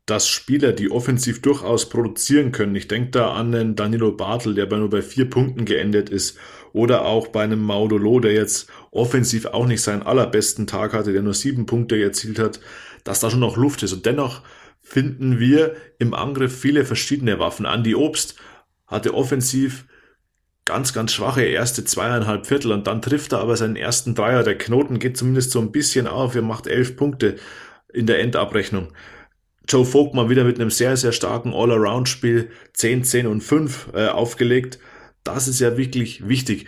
dass 0.07 0.29
Spieler, 0.29 0.73
die 0.73 0.91
offensiv 0.91 1.41
durchaus 1.41 1.89
produzieren 1.89 2.53
können, 2.53 2.75
ich 2.75 2.89
denke 2.89 3.11
da 3.11 3.33
an 3.33 3.53
den 3.53 3.77
Danilo 3.77 4.13
Bartel, 4.13 4.55
der 4.55 4.67
bei 4.67 4.77
nur 4.77 4.91
bei 4.91 5.03
vier 5.03 5.31
Punkten 5.31 5.65
geendet 5.65 6.11
ist, 6.11 6.37
oder 6.73 7.05
auch 7.05 7.29
bei 7.29 7.43
einem 7.43 7.61
Maudolo, 7.61 8.21
der 8.21 8.33
jetzt 8.33 8.69
offensiv 8.91 9.47
auch 9.47 9.67
nicht 9.67 9.83
seinen 9.83 10.03
allerbesten 10.03 10.67
Tag 10.67 10.93
hatte, 10.93 11.13
der 11.13 11.23
nur 11.23 11.35
sieben 11.35 11.67
Punkte 11.67 12.01
erzielt 12.01 12.39
hat, 12.39 12.61
dass 13.05 13.21
da 13.21 13.31
schon 13.31 13.41
noch 13.41 13.57
Luft 13.57 13.83
ist. 13.83 13.93
Und 13.93 14.07
dennoch 14.07 14.43
finden 14.81 15.39
wir 15.39 15.77
im 15.99 16.15
Angriff 16.15 16.59
viele 16.59 16.85
verschiedene 16.85 17.39
Waffen. 17.39 17.67
Andy 17.67 17.95
Obst 17.95 18.37
hatte 18.87 19.15
offensiv 19.15 19.85
ganz, 20.65 20.93
ganz 20.93 21.13
schwache 21.13 21.43
erste 21.43 21.85
zweieinhalb 21.85 22.47
Viertel 22.47 22.73
und 22.73 22.87
dann 22.87 23.03
trifft 23.03 23.33
er 23.33 23.41
aber 23.41 23.57
seinen 23.57 23.77
ersten 23.77 24.15
Dreier. 24.15 24.43
Der 24.43 24.59
Knoten 24.59 24.99
geht 24.99 25.17
zumindest 25.17 25.51
so 25.51 25.61
ein 25.61 25.73
bisschen 25.73 26.07
auf. 26.07 26.35
Er 26.35 26.43
macht 26.43 26.67
elf 26.67 26.97
Punkte 26.97 27.37
in 27.93 28.07
der 28.07 28.21
Endabrechnung. 28.21 28.89
Joe 29.69 29.85
Vogtmann 29.85 30.29
wieder 30.29 30.45
mit 30.45 30.59
einem 30.59 30.71
sehr, 30.71 30.97
sehr 30.97 31.13
starken 31.13 31.53
All-Around-Spiel 31.53 32.51
10, 32.73 33.05
10 33.05 33.27
und 33.27 33.41
5 33.43 33.91
äh, 33.95 34.09
aufgelegt. 34.09 34.79
Das 35.25 35.49
ist 35.49 35.61
ja 35.61 35.77
wirklich 35.77 36.29
wichtig. 36.29 36.67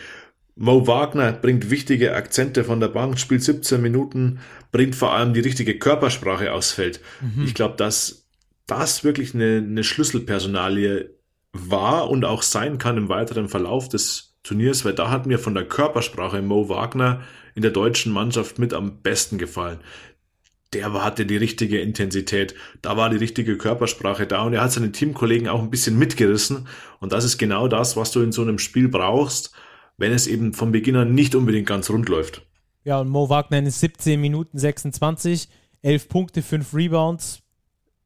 Mo 0.54 0.86
Wagner 0.86 1.32
bringt 1.32 1.70
wichtige 1.70 2.14
Akzente 2.14 2.64
von 2.64 2.78
der 2.78 2.88
Bank, 2.88 3.18
spielt 3.18 3.42
17 3.42 3.80
Minuten, 3.80 4.40
bringt 4.70 4.94
vor 4.94 5.12
allem 5.12 5.32
die 5.32 5.40
richtige 5.40 5.78
Körpersprache 5.78 6.52
aufs 6.52 6.72
Feld. 6.72 7.00
Mhm. 7.20 7.44
Ich 7.44 7.54
glaube, 7.54 7.76
dass 7.76 8.28
das 8.66 9.02
wirklich 9.02 9.34
eine, 9.34 9.56
eine 9.56 9.84
Schlüsselpersonalie 9.84 11.10
war 11.52 12.10
und 12.10 12.24
auch 12.24 12.42
sein 12.42 12.78
kann 12.78 12.96
im 12.96 13.08
weiteren 13.08 13.48
Verlauf 13.48 13.88
des 13.88 14.34
Turniers, 14.42 14.84
weil 14.84 14.94
da 14.94 15.10
hat 15.10 15.26
mir 15.26 15.38
von 15.38 15.54
der 15.54 15.66
Körpersprache 15.66 16.42
Mo 16.42 16.68
Wagner 16.68 17.22
in 17.54 17.62
der 17.62 17.70
deutschen 17.70 18.12
Mannschaft 18.12 18.58
mit 18.58 18.74
am 18.74 19.02
besten 19.02 19.38
gefallen. 19.38 19.78
Der 20.72 20.90
hatte 20.92 21.26
die 21.26 21.36
richtige 21.36 21.80
Intensität, 21.80 22.54
da 22.80 22.96
war 22.96 23.10
die 23.10 23.18
richtige 23.18 23.58
Körpersprache 23.58 24.26
da 24.26 24.42
und 24.44 24.54
er 24.54 24.62
hat 24.62 24.72
seine 24.72 24.90
Teamkollegen 24.90 25.48
auch 25.48 25.60
ein 25.60 25.70
bisschen 25.70 25.98
mitgerissen 25.98 26.66
und 26.98 27.12
das 27.12 27.24
ist 27.24 27.36
genau 27.36 27.68
das, 27.68 27.96
was 27.96 28.10
du 28.10 28.22
in 28.22 28.32
so 28.32 28.40
einem 28.40 28.58
Spiel 28.58 28.88
brauchst, 28.88 29.52
wenn 29.98 30.12
es 30.12 30.26
eben 30.26 30.54
vom 30.54 30.72
Beginn 30.72 30.96
an 30.96 31.14
nicht 31.14 31.34
unbedingt 31.34 31.68
ganz 31.68 31.90
rund 31.90 32.08
läuft. 32.08 32.46
Ja, 32.84 33.00
und 33.00 33.10
Mo 33.10 33.28
Wagner 33.28 33.58
in 33.58 33.70
17 33.70 34.18
Minuten 34.18 34.58
26, 34.58 35.48
11 35.82 36.08
Punkte, 36.08 36.42
5 36.42 36.74
Rebounds. 36.74 37.42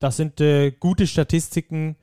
Das 0.00 0.16
sind 0.16 0.40
äh, 0.40 0.72
gute 0.72 1.06
Statistiken 1.06 1.96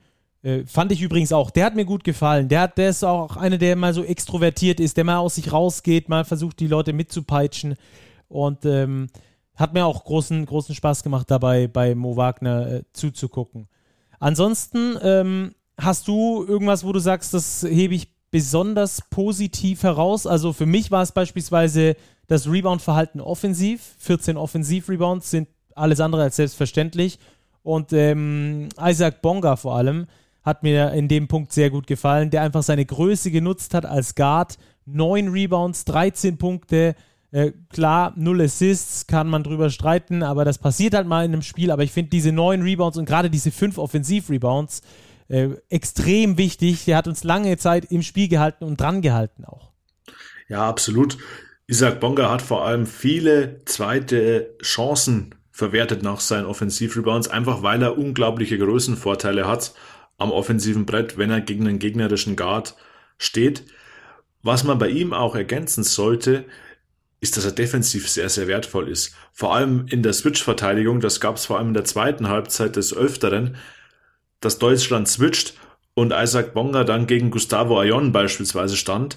äh, 0.44 0.66
fand 0.66 0.92
ich 0.92 1.00
übrigens 1.00 1.32
auch. 1.32 1.50
Der 1.50 1.64
hat 1.64 1.74
mir 1.74 1.86
gut 1.86 2.04
gefallen. 2.04 2.48
Der, 2.48 2.60
hat, 2.60 2.76
der 2.76 2.90
ist 2.90 3.02
auch 3.02 3.36
einer, 3.36 3.56
der 3.56 3.76
mal 3.76 3.94
so 3.94 4.04
extrovertiert 4.04 4.78
ist, 4.78 4.96
der 4.96 5.04
mal 5.04 5.16
aus 5.16 5.36
sich 5.36 5.50
rausgeht, 5.50 6.10
mal 6.10 6.24
versucht, 6.24 6.60
die 6.60 6.66
Leute 6.66 6.92
mitzupeitschen. 6.92 7.76
Und 8.28 8.66
ähm, 8.66 9.08
hat 9.56 9.72
mir 9.72 9.86
auch 9.86 10.04
großen, 10.04 10.44
großen 10.44 10.74
Spaß 10.74 11.02
gemacht, 11.02 11.30
dabei 11.30 11.66
bei 11.66 11.94
Mo 11.94 12.16
Wagner 12.16 12.66
äh, 12.66 12.82
zuzugucken. 12.92 13.68
Ansonsten 14.20 14.98
ähm, 15.02 15.54
hast 15.78 16.08
du 16.08 16.44
irgendwas, 16.46 16.84
wo 16.84 16.92
du 16.92 16.98
sagst, 16.98 17.32
das 17.32 17.62
hebe 17.62 17.94
ich 17.94 18.12
besonders 18.30 19.00
positiv 19.08 19.82
heraus. 19.82 20.26
Also 20.26 20.52
für 20.52 20.66
mich 20.66 20.90
war 20.90 21.02
es 21.02 21.12
beispielsweise 21.12 21.96
das 22.26 22.50
Rebound-Verhalten 22.50 23.20
offensiv. 23.20 23.94
14 23.98 24.36
Offensiv-Rebounds 24.36 25.30
sind 25.30 25.48
alles 25.74 26.00
andere 26.00 26.22
als 26.22 26.36
selbstverständlich. 26.36 27.18
Und 27.62 27.94
ähm, 27.94 28.68
Isaac 28.78 29.22
Bonga 29.22 29.56
vor 29.56 29.76
allem 29.76 30.06
hat 30.44 30.62
mir 30.62 30.92
in 30.92 31.08
dem 31.08 31.26
Punkt 31.26 31.52
sehr 31.52 31.70
gut 31.70 31.86
gefallen, 31.86 32.30
der 32.30 32.42
einfach 32.42 32.62
seine 32.62 32.84
Größe 32.84 33.30
genutzt 33.30 33.74
hat 33.74 33.86
als 33.86 34.14
Guard. 34.14 34.58
Neun 34.84 35.28
Rebounds, 35.28 35.84
13 35.86 36.36
Punkte. 36.36 36.94
Äh, 37.30 37.52
klar, 37.70 38.12
null 38.16 38.42
Assists, 38.42 39.06
kann 39.06 39.28
man 39.28 39.42
drüber 39.42 39.70
streiten, 39.70 40.22
aber 40.22 40.44
das 40.44 40.58
passiert 40.58 40.94
halt 40.94 41.08
mal 41.08 41.24
in 41.24 41.32
einem 41.32 41.42
Spiel. 41.42 41.70
Aber 41.70 41.82
ich 41.82 41.90
finde 41.90 42.10
diese 42.10 42.30
neun 42.30 42.62
Rebounds 42.62 42.98
und 42.98 43.06
gerade 43.06 43.30
diese 43.30 43.50
fünf 43.50 43.78
Offensiv-Rebounds 43.78 44.82
äh, 45.28 45.48
extrem 45.70 46.36
wichtig. 46.36 46.84
Der 46.84 46.98
hat 46.98 47.08
uns 47.08 47.24
lange 47.24 47.56
Zeit 47.56 47.86
im 47.90 48.02
Spiel 48.02 48.28
gehalten 48.28 48.64
und 48.64 48.80
dran 48.80 49.00
gehalten 49.00 49.44
auch. 49.44 49.72
Ja, 50.48 50.68
absolut. 50.68 51.16
Isaac 51.66 51.98
Bonga 52.00 52.30
hat 52.30 52.42
vor 52.42 52.66
allem 52.66 52.86
viele 52.86 53.64
zweite 53.64 54.54
Chancen 54.62 55.34
verwertet 55.50 56.02
nach 56.02 56.20
seinen 56.20 56.46
Offensiv-Rebounds, 56.46 57.28
einfach 57.28 57.62
weil 57.62 57.82
er 57.82 57.96
unglaubliche 57.96 58.58
Größenvorteile 58.58 59.48
hat 59.48 59.72
am 60.18 60.30
offensiven 60.30 60.86
Brett, 60.86 61.18
wenn 61.18 61.30
er 61.30 61.40
gegen 61.40 61.66
einen 61.66 61.78
gegnerischen 61.78 62.36
Guard 62.36 62.76
steht. 63.18 63.64
Was 64.42 64.64
man 64.64 64.78
bei 64.78 64.88
ihm 64.88 65.12
auch 65.12 65.34
ergänzen 65.34 65.84
sollte, 65.84 66.44
ist, 67.20 67.36
dass 67.36 67.44
er 67.46 67.52
defensiv 67.52 68.08
sehr, 68.08 68.28
sehr 68.28 68.46
wertvoll 68.46 68.88
ist. 68.88 69.14
Vor 69.32 69.54
allem 69.54 69.86
in 69.88 70.02
der 70.02 70.12
Switch-Verteidigung, 70.12 71.00
das 71.00 71.20
gab 71.20 71.36
es 71.36 71.46
vor 71.46 71.58
allem 71.58 71.68
in 71.68 71.74
der 71.74 71.84
zweiten 71.84 72.28
Halbzeit 72.28 72.76
des 72.76 72.94
Öfteren, 72.94 73.56
dass 74.40 74.58
Deutschland 74.58 75.08
switcht 75.08 75.54
und 75.94 76.12
Isaac 76.12 76.52
Bonga 76.52 76.84
dann 76.84 77.06
gegen 77.06 77.30
Gustavo 77.30 77.80
Ayon 77.80 78.12
beispielsweise 78.12 78.76
stand 78.76 79.16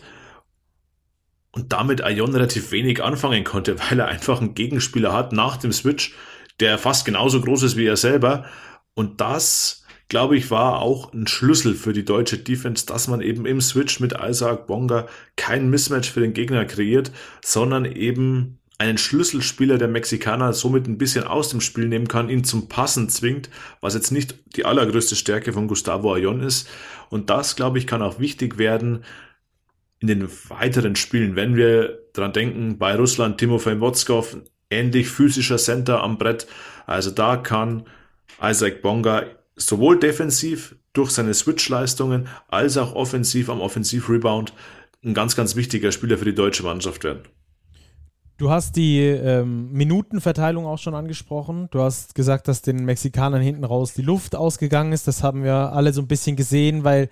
und 1.51 1.73
damit 1.73 2.03
Ayon 2.03 2.33
relativ 2.33 2.71
wenig 2.71 3.03
anfangen 3.03 3.43
konnte, 3.43 3.77
weil 3.89 3.99
er 3.99 4.07
einfach 4.07 4.39
einen 4.39 4.55
Gegenspieler 4.55 5.12
hat 5.12 5.33
nach 5.33 5.57
dem 5.57 5.73
Switch, 5.73 6.15
der 6.60 6.77
fast 6.77 7.05
genauso 7.05 7.41
groß 7.41 7.63
ist 7.63 7.77
wie 7.77 7.86
er 7.86 7.97
selber 7.97 8.45
und 8.93 9.19
das 9.19 9.86
glaube 10.10 10.38
ich, 10.38 10.52
war 10.52 10.82
auch 10.82 11.13
ein 11.13 11.28
Schlüssel 11.28 11.76
für 11.76 11.93
die 11.93 12.06
deutsche 12.06 12.38
Defense, 12.38 12.86
dass 12.86 13.08
man 13.08 13.22
eben 13.22 13.46
im 13.46 13.62
Switch 13.62 14.00
mit 14.00 14.13
Isaac 14.22 14.67
Bonga 14.67 15.08
kein 15.36 15.70
Mismatch 15.70 16.12
für 16.12 16.22
den 16.22 16.34
Gegner 16.34 16.65
kreiert, 16.65 17.12
sondern 17.43 17.86
eben 17.86 18.60
einen 18.78 18.98
Schlüsselspieler 18.98 19.78
der 19.78 19.88
Mexikaner 19.88 20.54
somit 20.54 20.88
ein 20.88 21.00
bisschen 21.00 21.24
aus 21.24 21.50
dem 21.50 21.62
Spiel 21.62 21.88
nehmen 21.88 22.08
kann, 22.08 22.30
ihn 22.30 22.43
zum 22.43 22.70
Passen 22.70 23.10
zwingt, 23.10 23.50
was 23.82 23.96
jetzt 23.96 24.12
nicht 24.12 24.36
die 24.56 24.65
allergrößte 24.65 25.15
Stärke 25.15 25.52
von 25.52 25.67
Gustavo 25.67 26.13
Ayon 26.13 26.41
ist. 26.41 26.70
Und 27.10 27.30
das, 27.30 27.56
glaube 27.56 27.80
ich, 27.80 27.88
kann 27.88 28.04
auch 28.04 28.20
wichtig 28.20 28.58
werden 28.58 29.04
in 30.00 30.08
den 30.08 30.30
weiteren 30.50 30.96
Spielen, 30.96 31.36
wenn 31.36 31.56
wir 31.56 31.98
dran 32.13 32.34
denken, 32.34 32.78
bei 32.78 32.96
Russland 32.96 33.39
Timofey 33.39 33.80
Wotskov, 33.82 34.38
ähnlich 34.70 35.10
physischer 35.10 35.58
Center 35.58 36.04
am 36.04 36.20
Brett. 36.20 36.46
Also 36.86 37.10
da 37.10 37.36
kann 37.36 37.86
Isaac 38.39 38.84
Bonga 38.84 39.26
sowohl 39.58 40.00
defensiv 40.00 40.76
durch 40.93 41.12
seine 41.12 41.34
Switch-Leistungen 41.34 42.28
als 42.48 42.78
auch 42.78 42.93
offensiv 42.96 43.50
am 43.50 43.60
Offensiv-Rebound 43.60 44.54
ein 45.04 45.13
ganz, 45.13 45.36
ganz 45.36 45.56
wichtiger 45.56 45.91
Spieler 45.91 46.17
für 46.17 46.26
die 46.26 46.36
deutsche 46.36 46.63
Mannschaft 46.63 47.04
werden. 47.04 47.24
Du 48.38 48.52
hast 48.52 48.76
die 48.76 49.00
ähm, 49.00 49.72
Minutenverteilung 49.72 50.67
auch 50.67 50.78
schon 50.78 50.93
angesprochen. 50.93 51.70
Du 51.72 51.82
hast 51.82 52.13
gesagt, 52.13 52.48
dass 52.48 52.62
den 52.62 52.86
Mexikanern 52.86 53.41
hinten 53.41 53.63
raus 53.63 53.93
die 53.93 54.04
Luft 54.04 54.36
ausgegangen 54.36 54.93
ist. 54.93 55.08
Das 55.08 55.24
haben 55.24 55.43
wir 55.43 55.54
alle 55.54 55.91
so 55.91 56.02
ein 56.02 56.08
bisschen 56.08 56.36
gesehen, 56.36 56.84
weil 56.84 57.10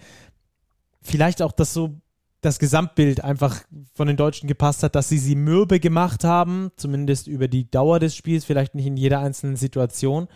vielleicht 1.01 1.41
auch 1.41 1.51
das 1.51 1.73
so 1.73 1.99
das 2.41 2.59
Gesamtbild 2.59 3.23
einfach 3.23 3.61
von 3.95 4.07
den 4.07 4.17
Deutschen 4.17 4.47
gepasst 4.47 4.83
hat, 4.83 4.93
dass 4.93 5.09
sie 5.09 5.17
sie 5.17 5.35
mürbe 5.35 5.79
gemacht 5.79 6.23
haben, 6.23 6.69
zumindest 6.75 7.25
über 7.25 7.47
die 7.47 7.71
Dauer 7.71 7.99
des 7.99 8.15
Spiels, 8.15 8.45
vielleicht 8.45 8.75
nicht 8.75 8.85
in 8.85 8.97
jeder 8.97 9.19
einzelnen 9.19 9.55
Situation 9.55 10.27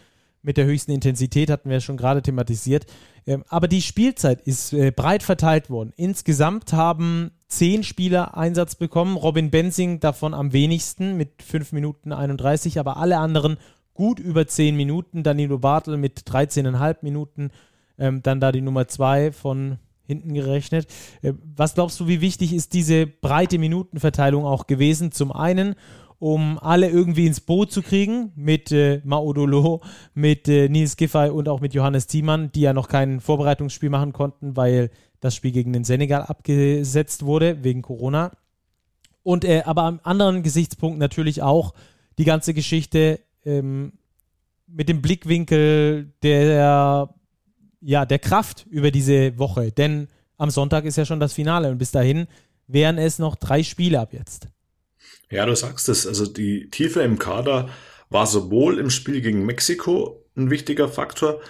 mit 0.41 0.57
der 0.57 0.65
höchsten 0.65 0.91
Intensität, 0.91 1.49
hatten 1.49 1.69
wir 1.69 1.81
schon 1.81 1.97
gerade 1.97 2.21
thematisiert. 2.21 2.85
Ähm, 3.25 3.43
aber 3.49 3.67
die 3.67 3.81
Spielzeit 3.81 4.41
ist 4.41 4.73
äh, 4.73 4.91
breit 4.91 5.23
verteilt 5.23 5.69
worden. 5.69 5.93
Insgesamt 5.95 6.73
haben 6.73 7.31
zehn 7.47 7.83
Spieler 7.83 8.37
Einsatz 8.37 8.75
bekommen, 8.75 9.17
Robin 9.17 9.51
Benzing 9.51 9.99
davon 9.99 10.33
am 10.33 10.53
wenigsten 10.53 11.17
mit 11.17 11.41
5 11.43 11.71
Minuten 11.71 12.13
31, 12.13 12.79
aber 12.79 12.97
alle 12.97 13.17
anderen 13.17 13.57
gut 13.93 14.19
über 14.19 14.47
10 14.47 14.75
Minuten. 14.77 15.23
Danilo 15.23 15.59
Bartel 15.59 15.97
mit 15.97 16.21
13,5 16.21 16.97
Minuten, 17.01 17.51
ähm, 17.97 18.23
dann 18.23 18.39
da 18.39 18.51
die 18.51 18.61
Nummer 18.61 18.87
2 18.87 19.33
von 19.33 19.77
hinten 20.09 20.33
gerechnet. 20.33 20.87
Äh, 21.21 21.33
was 21.55 21.75
glaubst 21.75 21.99
du, 21.99 22.07
wie 22.07 22.21
wichtig 22.21 22.53
ist 22.53 22.73
diese 22.73 23.05
breite 23.05 23.59
Minutenverteilung 23.59 24.45
auch 24.45 24.67
gewesen? 24.67 25.11
Zum 25.11 25.31
einen, 25.31 25.75
um 26.19 26.59
alle 26.59 26.89
irgendwie 26.89 27.25
ins 27.25 27.39
Boot 27.39 27.71
zu 27.71 27.81
kriegen 27.81 28.31
mit 28.35 28.71
äh, 28.71 29.01
Maodolo, 29.05 29.81
mit 30.13 30.47
äh, 30.49 30.67
Nils 30.67 30.97
Giffey 30.97 31.29
und 31.29 31.47
auch 31.47 31.61
mit 31.61 31.73
Johannes 31.73 32.07
Thiemann, 32.07 32.51
die 32.51 32.61
ja 32.61 32.73
noch 32.73 32.89
kein 32.89 33.21
Vorbereitungsspiel 33.21 33.89
machen 33.89 34.11
konnten, 34.11 34.57
weil 34.57 34.91
das 35.21 35.35
Spiel 35.35 35.51
gegen 35.51 35.73
den 35.73 35.85
Senegal 35.85 36.23
abgesetzt 36.23 37.25
wurde 37.25 37.63
wegen 37.63 37.81
Corona. 37.81 38.31
Und 39.23 39.45
äh, 39.45 39.63
aber 39.65 39.83
am 39.83 39.99
anderen 40.03 40.43
Gesichtspunkt 40.43 40.99
natürlich 40.99 41.41
auch 41.41 41.73
die 42.17 42.25
ganze 42.25 42.53
Geschichte 42.53 43.21
ähm, 43.45 43.93
mit 44.67 44.89
dem 44.89 45.01
Blickwinkel 45.01 46.13
der 46.21 47.09
ja 47.81 48.05
der 48.05 48.19
Kraft 48.19 48.65
über 48.69 48.91
diese 48.91 49.37
Woche, 49.39 49.71
denn 49.71 50.09
am 50.37 50.49
Sonntag 50.49 50.85
ist 50.85 50.97
ja 50.97 51.05
schon 51.05 51.21
das 51.21 51.33
Finale 51.33 51.71
und 51.71 51.77
bis 51.77 51.91
dahin 51.91 52.27
wären 52.67 52.97
es 52.97 53.19
noch 53.19 53.35
drei 53.35 53.63
Spiele 53.63 53.99
ab 53.99 54.13
jetzt. 54.13 54.49
Ja, 55.31 55.45
du 55.45 55.55
sagst 55.55 55.89
es. 55.89 56.07
Also 56.07 56.25
die 56.25 56.69
Tiefe 56.69 57.01
im 57.01 57.19
Kader 57.19 57.69
war 58.09 58.25
sowohl 58.25 58.79
im 58.79 58.89
Spiel 58.89 59.21
gegen 59.21 59.45
Mexiko 59.45 60.25
ein 60.35 60.49
wichtiger 60.49 60.87
Faktor, 60.87 61.41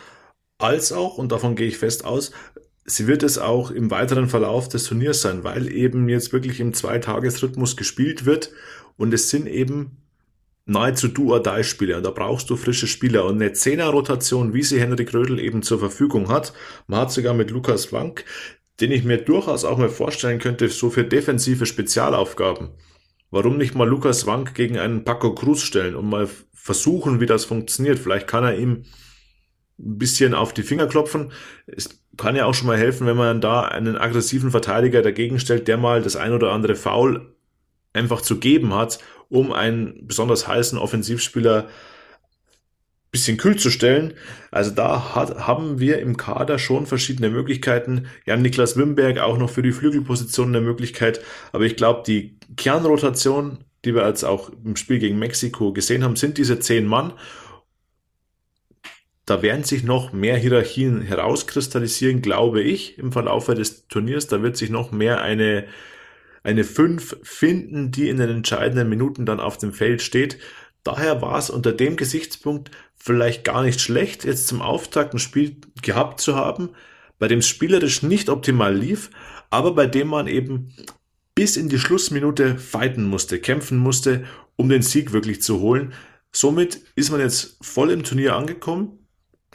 als 0.57 0.91
auch, 0.91 1.17
und 1.17 1.31
davon 1.31 1.55
gehe 1.55 1.67
ich 1.67 1.77
fest 1.77 2.03
aus, 2.03 2.31
sie 2.85 3.07
wird 3.07 3.23
es 3.23 3.37
auch 3.37 3.71
im 3.71 3.91
weiteren 3.91 4.27
Verlauf 4.27 4.67
des 4.67 4.83
Turniers 4.85 5.21
sein, 5.21 5.43
weil 5.43 5.71
eben 5.71 6.09
jetzt 6.09 6.33
wirklich 6.33 6.59
im 6.59 6.73
Zweitagesrhythmus 6.73 7.77
gespielt 7.77 8.25
wird 8.25 8.51
und 8.97 9.13
es 9.13 9.29
sind 9.29 9.47
eben 9.47 9.97
nahezu 10.65 11.07
do 11.07 11.31
or 11.31 11.41
die 11.41 11.63
Spiele 11.63 11.97
und 11.97 12.05
da 12.05 12.11
brauchst 12.11 12.49
du 12.49 12.57
frische 12.57 12.87
Spieler 12.87 13.25
und 13.25 13.35
eine 13.35 13.53
Zehner-Rotation, 13.53 14.53
wie 14.53 14.63
sie 14.63 14.79
Henrik 14.79 15.13
Rödel 15.13 15.39
eben 15.39 15.63
zur 15.63 15.79
Verfügung 15.79 16.27
hat. 16.27 16.53
Man 16.87 16.99
hat 16.99 17.11
sogar 17.11 17.33
mit 17.33 17.51
Lukas 17.51 17.93
Wank, 17.93 18.25
den 18.81 18.91
ich 18.91 19.03
mir 19.03 19.17
durchaus 19.17 19.65
auch 19.65 19.77
mal 19.77 19.89
vorstellen 19.89 20.39
könnte, 20.39 20.67
so 20.67 20.89
für 20.89 21.05
defensive 21.05 21.65
Spezialaufgaben. 21.65 22.71
Warum 23.31 23.57
nicht 23.57 23.75
mal 23.75 23.87
Lukas 23.87 24.25
Wank 24.25 24.55
gegen 24.55 24.77
einen 24.79 25.03
Paco 25.03 25.35
Cruz 25.35 25.61
stellen 25.61 25.95
und 25.95 26.09
mal 26.09 26.27
versuchen, 26.53 27.19
wie 27.19 27.25
das 27.25 27.45
funktioniert? 27.45 27.99
Vielleicht 27.99 28.27
kann 28.27 28.43
er 28.43 28.57
ihm 28.57 28.85
ein 29.79 29.97
bisschen 29.97 30.33
auf 30.33 30.53
die 30.53 30.63
Finger 30.63 30.87
klopfen. 30.87 31.31
Es 31.67 32.01
kann 32.17 32.35
ja 32.35 32.45
auch 32.45 32.53
schon 32.53 32.67
mal 32.67 32.77
helfen, 32.77 33.07
wenn 33.07 33.17
man 33.17 33.39
da 33.39 33.61
einen 33.61 33.97
aggressiven 33.97 34.51
Verteidiger 34.51 35.01
dagegen 35.01 35.39
stellt, 35.39 35.67
der 35.67 35.77
mal 35.77 36.01
das 36.01 36.15
ein 36.15 36.33
oder 36.33 36.51
andere 36.51 36.75
Foul 36.75 37.33
einfach 37.93 38.21
zu 38.21 38.39
geben 38.39 38.73
hat, 38.73 38.99
um 39.29 39.51
einen 39.51 40.05
besonders 40.05 40.47
heißen 40.47 40.77
Offensivspieler 40.77 41.67
bisschen 43.11 43.37
kühl 43.37 43.57
zu 43.57 43.71
stellen. 43.71 44.13
Also 44.51 44.71
da 44.71 45.15
hat, 45.15 45.47
haben 45.47 45.79
wir 45.79 45.99
im 45.99 46.17
Kader 46.17 46.59
schon 46.59 46.85
verschiedene 46.85 47.29
Möglichkeiten. 47.29 48.07
Ja, 48.25 48.35
Niklas 48.37 48.77
Wimberg 48.77 49.17
auch 49.19 49.37
noch 49.37 49.49
für 49.49 49.63
die 49.63 49.71
Flügelposition 49.71 50.49
eine 50.49 50.61
Möglichkeit. 50.61 51.21
Aber 51.51 51.65
ich 51.65 51.75
glaube, 51.75 52.03
die 52.05 52.37
Kernrotation, 52.55 53.63
die 53.85 53.95
wir 53.95 54.07
jetzt 54.07 54.23
auch 54.23 54.51
im 54.63 54.75
Spiel 54.75 54.99
gegen 54.99 55.17
Mexiko 55.17 55.73
gesehen 55.73 56.03
haben, 56.03 56.15
sind 56.15 56.37
diese 56.37 56.59
zehn 56.59 56.85
Mann. 56.85 57.13
Da 59.25 59.41
werden 59.41 59.63
sich 59.63 59.83
noch 59.83 60.11
mehr 60.11 60.37
Hierarchien 60.37 61.01
herauskristallisieren, 61.01 62.21
glaube 62.21 62.61
ich, 62.61 62.97
im 62.97 63.11
Verlauf 63.11 63.45
des 63.45 63.87
Turniers. 63.87 64.27
Da 64.27 64.41
wird 64.41 64.57
sich 64.57 64.69
noch 64.69 64.91
mehr 64.91 65.21
eine, 65.21 65.65
eine 66.43 66.63
fünf 66.63 67.17
finden, 67.23 67.91
die 67.91 68.09
in 68.09 68.17
den 68.17 68.29
entscheidenden 68.29 68.89
Minuten 68.89 69.25
dann 69.25 69.39
auf 69.39 69.57
dem 69.57 69.71
Feld 69.71 70.01
steht. 70.01 70.39
Daher 70.83 71.21
war 71.21 71.37
es 71.37 71.49
unter 71.49 71.73
dem 71.73 71.95
Gesichtspunkt 71.95 72.71
vielleicht 72.99 73.43
gar 73.43 73.63
nicht 73.63 73.81
schlecht, 73.81 74.25
jetzt 74.25 74.47
zum 74.47 74.61
Auftakt 74.61 75.13
ein 75.13 75.19
Spiel 75.19 75.57
gehabt 75.81 76.19
zu 76.19 76.35
haben, 76.35 76.69
bei 77.17 77.27
dem 77.27 77.39
es 77.39 77.47
spielerisch 77.47 78.03
nicht 78.03 78.29
optimal 78.29 78.75
lief, 78.75 79.09
aber 79.49 79.73
bei 79.73 79.87
dem 79.87 80.09
man 80.09 80.27
eben 80.27 80.73
bis 81.33 81.57
in 81.57 81.69
die 81.69 81.79
Schlussminute 81.79 82.57
fighten 82.57 83.05
musste, 83.05 83.39
kämpfen 83.39 83.77
musste, 83.77 84.25
um 84.57 84.69
den 84.69 84.81
Sieg 84.81 85.13
wirklich 85.13 85.41
zu 85.41 85.61
holen. 85.61 85.93
Somit 86.31 86.81
ist 86.95 87.11
man 87.11 87.21
jetzt 87.21 87.57
voll 87.61 87.91
im 87.91 88.03
Turnier 88.03 88.35
angekommen. 88.35 89.07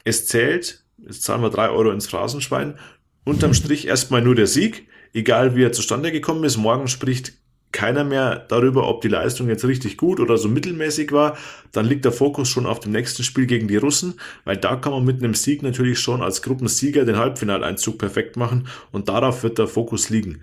Es 0.03 0.27
zählt, 0.27 0.85
jetzt 0.99 1.23
zahlen 1.23 1.43
wir 1.43 1.51
drei 1.51 1.69
Euro 1.69 1.91
ins 1.91 2.07
Phrasenschwein. 2.07 2.79
Unterm 3.25 3.55
Strich 3.55 3.87
erstmal 3.87 4.23
nur 4.23 4.35
der 4.35 4.47
Sieg, 4.47 4.89
egal 5.13 5.57
wie 5.57 5.63
er 5.63 5.73
zustande 5.73 6.11
gekommen 6.11 6.45
ist. 6.45 6.57
Morgen 6.57 6.89
spricht 6.89 7.35
keiner 7.75 8.05
mehr 8.05 8.47
darüber, 8.49 8.89
ob 8.89 9.03
die 9.03 9.09
Leistung 9.09 9.49
jetzt 9.49 9.65
richtig 9.65 9.97
gut 9.97 10.21
oder 10.21 10.39
so 10.39 10.49
mittelmäßig 10.49 11.11
war, 11.11 11.37
dann 11.73 11.85
liegt 11.85 12.05
der 12.05 12.13
Fokus 12.13 12.49
schon 12.49 12.67
auf 12.67 12.79
dem 12.79 12.93
nächsten 12.93 13.25
Spiel 13.25 13.47
gegen 13.47 13.67
die 13.67 13.77
Russen, 13.77 14.15
weil 14.45 14.57
da 14.57 14.77
kann 14.77 14.93
man 14.93 15.05
mit 15.05 15.23
einem 15.23 15.35
Sieg 15.35 15.63
natürlich 15.63 15.99
schon 15.99 16.23
als 16.23 16.41
Gruppensieger 16.41 17.05
den 17.05 17.19
Halbfinaleinzug 17.19 17.99
perfekt 17.99 18.37
machen 18.37 18.69
und 18.93 19.09
darauf 19.09 19.43
wird 19.43 19.59
der 19.59 19.67
Fokus 19.67 20.09
liegen. 20.09 20.41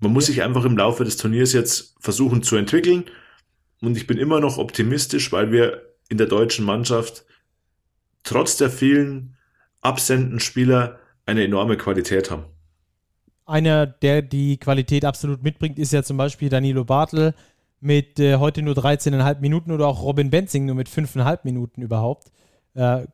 Man 0.00 0.12
muss 0.12 0.26
sich 0.26 0.42
einfach 0.42 0.64
im 0.64 0.76
Laufe 0.76 1.04
des 1.04 1.16
Turniers 1.16 1.52
jetzt 1.52 1.94
versuchen 2.00 2.42
zu 2.42 2.56
entwickeln 2.56 3.04
und 3.80 3.96
ich 3.96 4.08
bin 4.08 4.18
immer 4.18 4.40
noch 4.40 4.58
optimistisch, 4.58 5.30
weil 5.30 5.52
wir 5.52 5.82
in 6.08 6.18
der 6.18 6.26
deutschen 6.26 6.66
Mannschaft 6.66 7.24
trotz 8.24 8.56
der 8.56 8.70
vielen 8.70 9.36
absenden 9.80 10.40
Spieler 10.40 10.98
eine 11.26 11.44
enorme 11.44 11.76
Qualität 11.76 12.32
haben. 12.32 12.51
Einer, 13.44 13.86
der 13.86 14.22
die 14.22 14.56
Qualität 14.56 15.04
absolut 15.04 15.42
mitbringt, 15.42 15.78
ist 15.78 15.92
ja 15.92 16.02
zum 16.02 16.16
Beispiel 16.16 16.48
Danilo 16.48 16.84
Bartel 16.84 17.34
mit 17.80 18.20
äh, 18.20 18.36
heute 18.36 18.62
nur 18.62 18.74
13,5 18.74 19.40
Minuten 19.40 19.72
oder 19.72 19.88
auch 19.88 20.02
Robin 20.02 20.30
Benzing 20.30 20.66
nur 20.66 20.76
mit 20.76 20.88
5,5 20.88 21.40
Minuten 21.42 21.82
überhaupt. 21.82 22.30
Äh, 22.74 23.06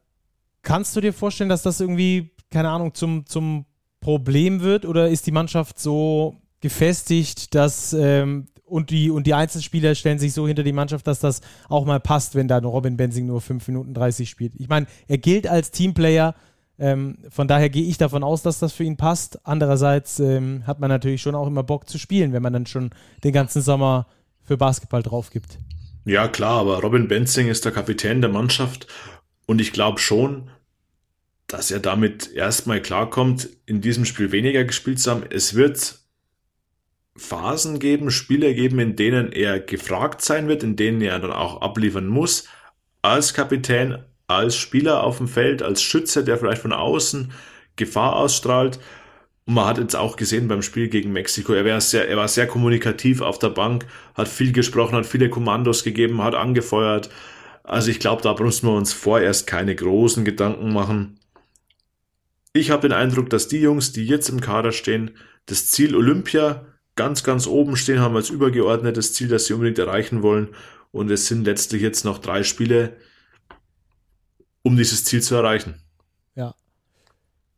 kannst 0.63 0.95
du 0.95 1.01
dir 1.01 1.13
vorstellen, 1.13 1.49
dass 1.49 1.63
das 1.63 1.81
irgendwie, 1.81 2.33
keine 2.51 2.69
Ahnung, 2.69 2.95
zum, 2.95 3.25
zum 3.27 3.65
Problem 4.01 4.61
wird 4.61 4.85
oder 4.85 5.09
ist 5.09 5.27
die 5.27 5.33
Mannschaft 5.33 5.79
so 5.79 6.37
gefestigt, 6.61 7.55
dass 7.55 7.93
ähm, 7.95 8.49
und 8.69 8.91
die, 8.91 9.11
und 9.11 9.27
die 9.27 9.35
Einzelspieler 9.35 9.95
stellen 9.95 10.19
sich 10.19 10.35
so 10.35 10.47
hinter 10.47 10.63
die 10.63 10.73
Mannschaft, 10.73 11.07
dass 11.07 11.21
das 11.21 11.41
auch 11.69 11.87
mal 11.87 12.01
passt, 12.01 12.35
wenn 12.35 12.49
da 12.49 12.59
Robin 12.59 12.97
Benzing 12.97 13.27
nur 13.27 13.41
5 13.41 13.67
Minuten 13.69 13.95
30 13.95 14.29
spielt. 14.29 14.53
Ich 14.57 14.69
meine, 14.69 14.87
er 15.07 15.19
gilt 15.19 15.47
als 15.47 15.71
Teamplayer, 15.71 16.35
ähm, 16.79 17.19
von 17.31 17.49
daher 17.49 17.71
gehe 17.71 17.85
ich 17.85 17.99
davon 17.99 18.23
aus, 18.23 18.43
dass 18.43 18.59
das 18.59 18.73
für 18.73 18.85
ihn 18.85 18.97
passt. 18.97 19.41
Andererseits 19.45 20.21
ähm, 20.21 20.67
hat 20.67 20.81
man 20.81 20.89
natürlich 20.89 21.23
schon 21.23 21.35
auch 21.35 21.47
immer 21.47 21.63
Bock 21.63 21.89
zu 21.89 21.99
spielen, 21.99 22.33
wenn 22.33 22.43
man 22.43 22.53
dann 22.53 22.67
schon 22.67 22.91
den 23.25 23.33
ganzen 23.33 23.63
Sommer 23.63 24.07
für 24.45 24.57
Basketball 24.57 25.03
drauf 25.03 25.31
gibt. 25.31 25.59
Ja, 26.05 26.29
klar, 26.29 26.61
aber 26.61 26.81
Robin 26.81 27.09
Benzing 27.09 27.49
ist 27.49 27.65
der 27.65 27.73
Kapitän 27.73 28.21
der 28.21 28.31
Mannschaft 28.31 28.87
und 29.47 29.61
ich 29.61 29.73
glaube 29.73 29.99
schon, 29.99 30.51
dass 31.49 31.71
er 31.71 31.81
damit 31.81 32.33
erstmal 32.33 32.81
klarkommt, 32.81 33.49
in 33.67 33.81
diesem 33.81 34.05
Spiel 34.05 34.33
weniger 34.33 34.65
gespielt 34.65 35.01
zu 35.01 35.11
haben. 35.11 35.25
Es 35.29 35.55
wird 35.55 35.99
Phasen 37.17 37.79
geben, 37.79 38.11
Spiele 38.11 38.55
geben, 38.55 38.79
in 38.79 38.97
denen 38.97 39.33
er 39.33 39.59
gefragt 39.59 40.23
sein 40.23 40.47
wird, 40.49 40.63
in 40.63 40.77
denen 40.77 41.01
er 41.01 41.19
dann 41.19 41.33
auch 41.33 41.61
abliefern 41.61 42.07
muss 42.07 42.45
als 43.03 43.35
Kapitän, 43.35 44.05
als 44.29 44.57
Spieler 44.57 45.03
auf 45.03 45.19
dem 45.19 45.27
Feld, 45.27 45.63
als 45.63 45.83
Schütze, 45.83 46.23
der 46.23 46.39
vielleicht 46.39 46.63
von 46.63 46.73
außen 46.73 47.33
Gefahr 47.77 48.17
ausstrahlt. 48.17 48.79
Und 49.47 49.55
man 49.55 49.67
hat 49.67 49.79
jetzt 49.79 49.97
auch 49.97 50.17
gesehen 50.17 50.47
beim 50.47 50.63
Spiel 50.63 50.89
gegen 50.89 51.13
Mexiko, 51.13 51.55
er, 51.55 51.65
war 51.65 51.81
sehr, 51.81 52.09
er 52.09 52.19
war 52.19 52.29
sehr 52.29 52.47
kommunikativ 52.47 53.23
auf 53.23 53.39
der 53.39 53.49
Bank, 53.49 53.87
hat 54.15 54.29
viel 54.29 54.53
gesprochen, 54.53 54.95
hat 54.95 55.07
viele 55.07 55.31
Kommandos 55.31 55.83
gegeben, 55.83 56.23
hat 56.23 56.35
angefeuert. 56.35 57.09
Also 57.65 57.91
ich 57.91 57.99
glaube, 57.99 58.23
da 58.23 58.35
müssen 58.39 58.69
wir 58.69 58.75
uns 58.75 58.93
vorerst 58.93 59.47
keine 59.47 59.75
großen 59.75 60.25
Gedanken 60.25 60.73
machen. 60.73 61.19
Ich 62.53 62.71
habe 62.71 62.83
den 62.83 62.93
Eindruck, 62.93 63.31
dass 63.31 63.49
die 63.49 63.61
Jungs, 63.61 63.93
die 63.93 64.07
jetzt 64.07 64.29
im 64.29 64.41
Kader 64.41 64.73
stehen, 64.73 65.13
das 65.47 65.69
Ziel 65.69 65.97
Olympia 65.97 66.67
ganz, 66.97 67.25
ganz 67.25 67.47
oben 67.47 67.77
stehen 67.77 68.01
haben 68.01 68.17
als 68.17 68.29
übergeordnetes 68.29 69.15
Ziel, 69.15 69.29
das 69.29 69.47
sie 69.47 69.55
unbedingt 69.55 69.79
erreichen 69.79 70.23
wollen. 70.23 70.49
Und 70.91 71.11
es 71.11 71.27
sind 71.27 71.45
letztlich 71.45 71.81
jetzt 71.81 72.05
noch 72.05 72.19
drei 72.19 72.43
Spiele, 72.43 72.97
um 74.69 74.77
dieses 74.77 75.05
Ziel 75.05 75.23
zu 75.23 75.35
erreichen. 75.35 75.75
Ja. 76.37 76.55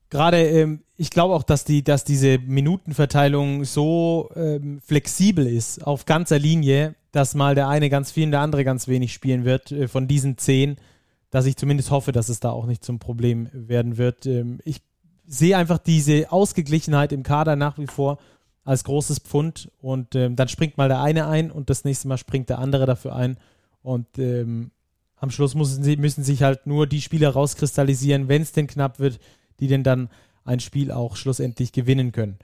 Gerade, 0.09 0.38
ähm, 0.38 0.83
ich 0.96 1.11
glaube 1.11 1.35
auch, 1.35 1.42
dass, 1.42 1.64
die, 1.64 1.83
dass 1.83 2.05
diese 2.05 2.38
Minutenverteilung 2.38 3.64
so 3.64 4.31
ähm, 4.37 4.81
flexibel 4.81 5.46
ist, 5.46 5.85
auf 5.85 6.07
ganzer 6.07 6.38
Linie, 6.38 6.94
dass 7.12 7.35
mal 7.35 7.55
der 7.55 7.68
eine 7.68 7.90
ganz 7.90 8.12
viel 8.12 8.25
und 8.27 8.31
der 8.31 8.40
andere 8.40 8.64
ganz 8.64 8.87
wenig 8.87 9.12
spielen 9.12 9.44
wird 9.44 9.73
äh, 9.73 9.88
von 9.88 10.07
diesen 10.07 10.38
zehn, 10.38 10.77
dass 11.31 11.46
ich 11.46 11.57
zumindest 11.57 11.90
hoffe, 11.90 12.12
dass 12.12 12.29
es 12.29 12.40
da 12.40 12.51
auch 12.51 12.66
nicht 12.66 12.85
zum 12.85 12.99
Problem 13.01 13.49
werden 13.53 13.99
wird. 13.99 14.27
Ähm, 14.27 14.61
ich 14.64 14.83
sehe 15.27 15.57
einfach 15.57 15.79
diese 15.79 16.31
Ausgeglichenheit 16.31 17.12
im 17.12 17.25
Kader 17.25 17.57
nach 17.57 17.77
wie 17.79 17.87
vor 17.87 18.18
als 18.64 18.85
großes 18.85 19.18
Pfund 19.18 19.70
und 19.81 20.14
ähm, 20.14 20.37
dann 20.37 20.49
springt 20.49 20.79
mal 20.79 20.88
der 20.88 21.01
eine 21.01 21.27
ein 21.27 21.51
und 21.51 21.70
das 21.70 21.85
nächste 21.85 22.07
Mal 22.07 22.18
springt 22.18 22.51
der 22.51 22.59
andere 22.61 22.87
dafür 22.87 23.16
ein 23.16 23.37
und 23.83 24.07
ähm, 24.18 24.70
am 25.20 25.30
Schluss 25.30 25.54
müssen, 25.54 25.85
sie, 25.85 25.96
müssen 25.96 26.24
sich 26.24 26.42
halt 26.42 26.66
nur 26.66 26.87
die 26.87 27.02
Spieler 27.02 27.30
rauskristallisieren, 27.30 28.28
wenn 28.28 28.42
es 28.42 28.52
denn 28.52 28.66
knapp 28.66 28.98
wird, 28.98 29.20
die 29.61 29.68
denn 29.68 29.85
dann 29.85 30.09
ein 30.44 30.61
Spiel 30.61 30.90
auch 30.90 31.16
schlussendlich 31.16 31.72
gewinnen 31.72 32.12
können. 32.12 32.38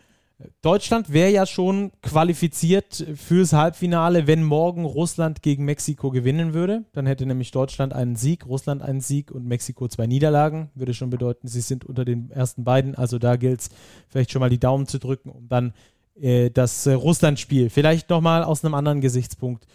Deutschland 0.61 1.11
wäre 1.11 1.31
ja 1.31 1.47
schon 1.47 1.93
qualifiziert 2.03 3.07
fürs 3.15 3.55
Halbfinale, 3.55 4.27
wenn 4.27 4.45
morgen 4.45 4.85
Russland 4.85 5.43
gegen 5.43 5.65
Mexiko 5.65 6.11
gewinnen 6.11 6.53
würde. 6.53 6.85
Dann 6.93 7.07
hätte 7.07 7.25
nämlich 7.25 7.53
Deutschland 7.53 7.95
einen 7.95 8.17
Sieg, 8.17 8.45
Russland 8.45 8.83
einen 8.83 9.01
Sieg 9.01 9.31
und 9.31 9.47
Mexiko 9.47 9.89
zwei 9.89 10.07
Niederlagen. 10.07 10.69
Würde 10.75 10.93
schon 10.93 11.09
bedeuten, 11.09 11.49
sie 11.49 11.62
sind 11.62 11.87
unter 11.87 12.05
den 12.05 12.31
ersten 12.31 12.65
beiden. 12.65 12.95
Also 12.95 13.19
da 13.19 13.37
gilt 13.37 13.61
es 13.61 13.71
vielleicht 14.09 14.31
schon 14.31 14.41
mal 14.41 14.51
die 14.51 14.61
Daumen 14.61 14.87
zu 14.87 14.99
drücken, 14.99 15.31
um 15.31 15.49
dann 15.49 15.73
äh, 16.21 16.51
das 16.51 16.87
äh, 16.87 16.93
Russland-Spiel 16.93 17.71
vielleicht 17.71 18.11
nochmal 18.11 18.45
aus 18.45 18.62
einem 18.62 18.75
anderen 18.75 19.01
Gesichtspunkt 19.01 19.67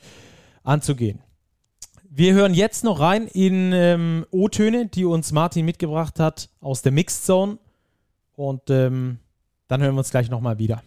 anzugehen. 0.64 1.22
Wir 2.13 2.34
hören 2.34 2.54
jetzt 2.54 2.84
noch 2.84 3.00
rein 3.00 3.26
in 3.28 3.71
ähm, 3.71 4.26
O-Töne, 4.32 4.86
die 4.86 5.06
uns 5.06 5.32
Martin 5.32 5.63
mitgebracht 5.63 6.19
hat 6.19 6.50
aus 6.60 6.82
der 6.82 6.91
Mixed 6.91 7.26
Zone. 7.26 7.58
Und 8.36 8.69
ähm, 8.69 9.19
dann 9.69 9.82
hören 9.82 9.95
wir 9.95 10.00
uns 10.00 10.12
gleich 10.12 10.30
nochmal 10.30 10.58
wieder. 10.58 10.84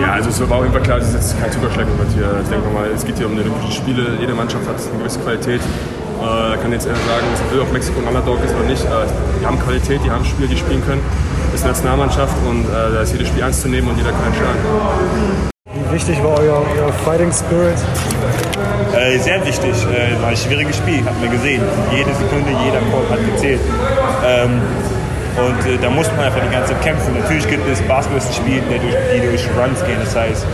Ja, 0.00 0.12
also 0.12 0.30
es 0.30 0.40
war 0.48 0.56
auf 0.56 0.62
jeden 0.62 0.72
Fall 0.72 0.82
klar, 0.82 0.96
es 0.96 1.08
ist 1.08 1.14
jetzt 1.16 1.38
kein 1.38 1.52
Zuckerschlecken-Moment 1.52 2.14
hier. 2.14 2.40
Ich 2.42 2.48
denke 2.48 2.66
mal, 2.70 2.88
es 2.92 3.04
geht 3.04 3.18
hier 3.18 3.26
um 3.26 3.34
die 3.34 3.42
Olympischen 3.42 3.72
Spiele. 3.72 4.16
Jede 4.18 4.32
Mannschaft 4.32 4.66
hat 4.66 4.80
eine 4.88 4.98
gewisse 5.00 5.20
Qualität. 5.20 5.60
Äh, 5.60 6.56
kann 6.56 6.72
jetzt 6.72 6.86
eher 6.86 6.96
sagen, 6.96 7.26
ob 7.60 7.72
Mexiko 7.74 8.00
ein 8.00 8.08
Underdog 8.08 8.42
ist 8.42 8.54
oder 8.54 8.64
nicht. 8.64 8.82
Äh, 8.86 9.06
die 9.38 9.44
haben 9.44 9.58
Qualität, 9.58 10.00
die 10.02 10.10
haben 10.10 10.24
Spieler, 10.24 10.48
die 10.48 10.56
spielen 10.56 10.82
können. 10.82 11.02
Das 11.52 11.60
ist 11.60 11.64
eine 11.64 11.72
Nationalmannschaft 11.74 12.34
und 12.48 12.64
äh, 12.64 12.94
da 12.94 13.02
ist 13.02 13.12
jedes 13.12 13.28
Spiel 13.28 13.42
ernst 13.42 13.60
zu 13.60 13.68
nehmen 13.68 13.86
und 13.88 13.98
jeder 13.98 14.10
kann 14.10 14.24
entscheiden. 14.24 15.52
Wie 15.70 15.94
wichtig 15.94 16.24
war 16.24 16.38
euer, 16.38 16.64
euer 16.76 16.92
Fighting 17.04 17.30
Spirit? 17.30 17.76
Äh, 18.96 19.18
sehr 19.18 19.44
wichtig. 19.44 19.70
Äh, 19.84 20.20
war 20.22 20.30
ein 20.30 20.36
schwieriges 20.36 20.78
Spiel, 20.78 21.04
hat 21.04 21.20
man 21.20 21.30
gesehen. 21.30 21.62
Jede 21.90 22.08
Sekunde, 22.14 22.50
jeder 22.64 22.80
Korb 22.90 23.10
hat 23.10 23.18
gezählt. 23.34 23.60
Ähm, 24.24 24.62
und 25.36 25.66
äh, 25.66 25.76
da 25.76 25.90
muss 25.90 26.06
man 26.16 26.20
einfach 26.20 26.40
die 26.40 26.50
ganze 26.50 26.72
Zeit 26.72 26.82
kämpfen. 26.82 27.12
Natürlich 27.20 27.46
gibt 27.46 27.68
es 27.68 27.82
Basketballspiele, 27.82 28.62
die 28.62 28.78
durch, 28.78 28.96
die 29.14 29.20
durch 29.20 29.46
Runs 29.54 29.84
gehen. 29.84 29.98
Das 30.02 30.16
heißt, 30.16 30.46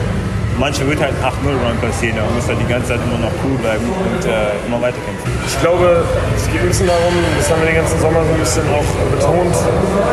manchmal 0.59 0.91
wird 0.91 1.01
halt 1.01 1.15
8-0-Run 1.23 1.79
passieren. 1.81 2.17
Da 2.17 2.23
muss 2.35 2.47
halt 2.47 2.59
die 2.61 2.71
ganze 2.71 2.89
Zeit 2.89 3.01
immer 3.07 3.19
noch 3.19 3.33
cool 3.45 3.57
bleiben 3.59 3.87
und 3.87 4.27
äh, 4.27 4.67
immer 4.67 4.83
weiterkämpfen. 4.83 5.31
Ich 5.47 5.61
glaube, 5.61 6.05
es 6.37 6.47
geht 6.51 6.61
ein 6.61 6.69
bisschen 6.69 6.87
darum, 6.87 7.15
das 7.39 7.51
haben 7.51 7.61
wir 7.63 7.69
den 7.71 7.77
ganzen 7.77 7.99
Sommer 8.01 8.21
so 8.27 8.33
ein 8.33 8.41
bisschen 8.41 8.67
auch 8.75 8.91
betont, 9.15 9.55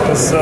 dass 0.07 0.31
äh, 0.31 0.37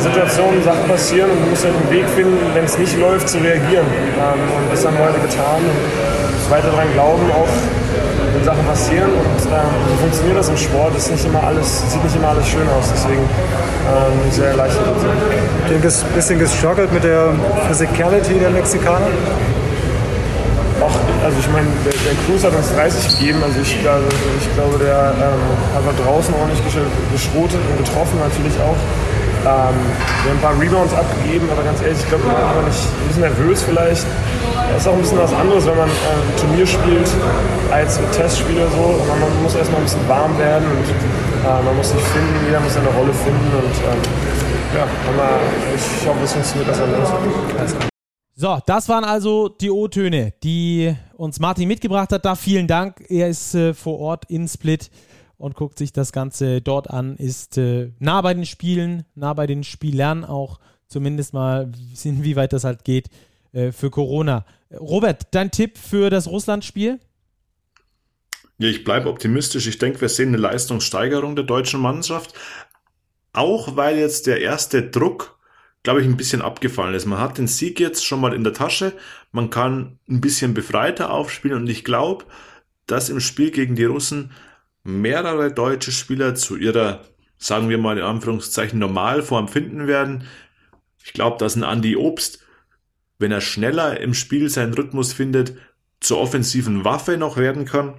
Situationen, 0.00 0.62
Sachen 0.64 0.88
passieren 0.88 1.30
und 1.30 1.40
du 1.44 1.46
musst 1.50 1.64
halt 1.64 1.74
einen 1.76 1.90
Weg 1.90 2.08
finden, 2.16 2.38
wenn 2.54 2.64
es 2.64 2.78
nicht 2.78 2.96
läuft, 2.98 3.28
zu 3.28 3.38
reagieren. 3.38 3.86
Ähm, 3.86 4.40
und 4.56 4.72
das 4.72 4.84
haben 4.84 4.96
wir 4.96 5.04
heute 5.04 5.20
getan 5.20 5.60
und 5.62 6.50
weiter 6.50 6.70
daran 6.70 6.88
glauben, 6.94 7.30
auch 7.32 7.48
wenn 8.34 8.44
Sachen 8.44 8.64
passieren 8.64 9.10
und 9.10 9.40
ähm, 9.46 9.70
so 9.88 9.94
funktioniert 10.00 10.38
das 10.38 10.48
im 10.48 10.56
Sport. 10.56 10.96
Es 10.96 11.10
nicht 11.10 11.24
immer 11.24 11.42
alles, 11.42 11.82
sieht 11.90 12.02
nicht 12.02 12.16
immer 12.16 12.28
alles 12.28 12.46
schön 12.48 12.66
aus, 12.78 12.92
deswegen 12.92 13.22
ähm, 13.22 14.30
sehr 14.30 14.48
erleichtert. 14.48 14.84
Du 14.86 15.86
hast 15.86 16.04
ein 16.04 16.12
bisschen 16.12 16.38
gestruggelt 16.38 16.92
mit 16.92 17.04
der 17.04 17.32
Physicality 17.68 18.34
der 18.38 18.50
Mexikaner? 18.50 19.08
Auch, 20.80 20.94
also 21.24 21.36
ich 21.40 21.50
meine, 21.50 21.66
der, 21.84 21.92
der 21.92 22.14
Cruz 22.26 22.44
hat 22.44 22.54
uns 22.54 22.72
30 22.72 23.18
gegeben, 23.18 23.42
also 23.42 23.58
ich, 23.60 23.80
glaube, 23.82 24.06
ich 24.40 24.54
glaube 24.54 24.78
der 24.78 25.12
ähm, 25.18 25.42
hat 25.74 26.06
draußen 26.06 26.32
ordentlich 26.34 26.62
geschrotet 27.12 27.58
und 27.58 27.84
getroffen 27.84 28.18
natürlich 28.20 28.54
auch. 28.60 28.78
Ähm, 29.42 29.74
wir 30.22 30.30
haben 30.30 30.38
ein 30.38 30.40
paar 30.40 30.60
Rebounds 30.60 30.94
abgegeben, 30.94 31.48
aber 31.50 31.62
ganz 31.62 31.80
ehrlich, 31.82 31.98
ich 31.98 32.08
glaube, 32.08 32.24
wir 32.24 32.32
waren 32.32 32.64
nicht 32.66 32.78
ein 32.78 33.08
bisschen 33.08 33.22
nervös 33.22 33.62
vielleicht. 33.62 34.06
Das 34.72 34.82
ist 34.82 34.88
auch 34.88 34.94
ein 34.94 35.00
bisschen 35.00 35.18
was 35.18 35.32
anderes, 35.32 35.66
wenn 35.66 35.76
man 35.76 35.88
äh, 35.88 35.92
ein 35.92 36.36
Turnier 36.36 36.66
spielt 36.66 37.08
als 37.70 37.98
ein 37.98 38.10
Testspiel 38.12 38.56
oder 38.56 38.70
so. 38.70 39.04
Man, 39.08 39.20
man 39.20 39.42
muss 39.42 39.54
erstmal 39.54 39.80
ein 39.80 39.84
bisschen 39.84 40.08
warm 40.08 40.38
werden 40.38 40.64
und 40.70 40.88
äh, 40.88 41.62
man 41.62 41.76
muss 41.76 41.90
sich 41.90 42.00
finden, 42.00 42.46
jeder 42.46 42.60
muss 42.60 42.74
seine 42.74 42.88
Rolle 42.88 43.12
finden 43.12 43.50
und 43.56 43.64
ähm, 43.64 44.02
ja, 44.74 44.82
aber 44.82 45.40
ich 45.74 46.06
hoffe, 46.06 46.24
es 46.24 46.32
funktioniert 46.32 46.68
besser 46.68 46.86
los. 46.86 47.08
So, 48.34 48.58
das 48.66 48.88
waren 48.88 49.04
also 49.04 49.48
die 49.48 49.70
O-Töne, 49.70 50.32
die 50.44 50.94
uns 51.16 51.40
Martin 51.40 51.66
mitgebracht 51.66 52.12
hat. 52.12 52.24
Da 52.24 52.36
vielen 52.36 52.68
Dank. 52.68 53.04
Er 53.08 53.28
ist 53.28 53.54
äh, 53.54 53.74
vor 53.74 53.98
Ort 53.98 54.26
in 54.28 54.46
Split 54.46 54.90
und 55.38 55.56
guckt 55.56 55.78
sich 55.78 55.92
das 55.92 56.12
Ganze 56.12 56.60
dort 56.60 56.90
an, 56.90 57.16
ist 57.16 57.58
äh, 57.58 57.92
nah 57.98 58.20
bei 58.20 58.34
den 58.34 58.46
Spielen, 58.46 59.04
nah 59.14 59.34
bei 59.34 59.46
den 59.46 59.64
Spielern 59.64 60.24
auch 60.24 60.60
zumindest 60.86 61.32
mal, 61.32 61.70
inwieweit 62.04 62.52
das 62.52 62.64
halt 62.64 62.84
geht 62.84 63.08
äh, 63.52 63.72
für 63.72 63.90
Corona. 63.90 64.44
Robert, 64.70 65.28
dein 65.32 65.50
Tipp 65.50 65.78
für 65.78 66.10
das 66.10 66.26
Russland-Spiel? 66.26 67.00
Ja, 68.58 68.68
ich 68.68 68.84
bleibe 68.84 69.08
optimistisch. 69.08 69.66
Ich 69.66 69.78
denke, 69.78 70.00
wir 70.00 70.08
sehen 70.08 70.28
eine 70.28 70.38
Leistungssteigerung 70.38 71.36
der 71.36 71.44
deutschen 71.44 71.80
Mannschaft. 71.80 72.34
Auch 73.32 73.76
weil 73.76 73.98
jetzt 73.98 74.26
der 74.26 74.40
erste 74.40 74.82
Druck, 74.82 75.38
glaube 75.84 76.00
ich, 76.00 76.06
ein 76.06 76.16
bisschen 76.16 76.42
abgefallen 76.42 76.94
ist. 76.94 77.06
Man 77.06 77.20
hat 77.20 77.38
den 77.38 77.46
Sieg 77.46 77.78
jetzt 77.78 78.04
schon 78.04 78.20
mal 78.20 78.34
in 78.34 78.42
der 78.42 78.52
Tasche. 78.52 78.94
Man 79.30 79.50
kann 79.50 79.98
ein 80.08 80.20
bisschen 80.20 80.54
befreiter 80.54 81.12
aufspielen 81.12 81.58
und 81.58 81.68
ich 81.68 81.84
glaube, 81.84 82.24
dass 82.86 83.10
im 83.10 83.20
Spiel 83.20 83.52
gegen 83.52 83.76
die 83.76 83.84
Russen 83.84 84.32
mehrere 84.82 85.52
deutsche 85.52 85.92
Spieler 85.92 86.34
zu 86.34 86.56
ihrer, 86.56 87.04
sagen 87.36 87.68
wir 87.68 87.78
mal 87.78 87.98
in 87.98 88.04
Anführungszeichen, 88.04 88.78
Normalform 88.78 89.46
finden 89.46 89.86
werden. 89.86 90.24
Ich 91.04 91.12
glaube, 91.12 91.38
dass 91.38 91.54
ein 91.54 91.62
Andy 91.62 91.94
Obst, 91.96 92.40
wenn 93.18 93.32
er 93.32 93.40
schneller 93.40 94.00
im 94.00 94.14
Spiel 94.14 94.48
seinen 94.48 94.74
Rhythmus 94.74 95.12
findet, 95.12 95.54
zur 96.00 96.18
offensiven 96.18 96.84
Waffe 96.84 97.16
noch 97.16 97.36
werden 97.36 97.64
kann. 97.64 97.94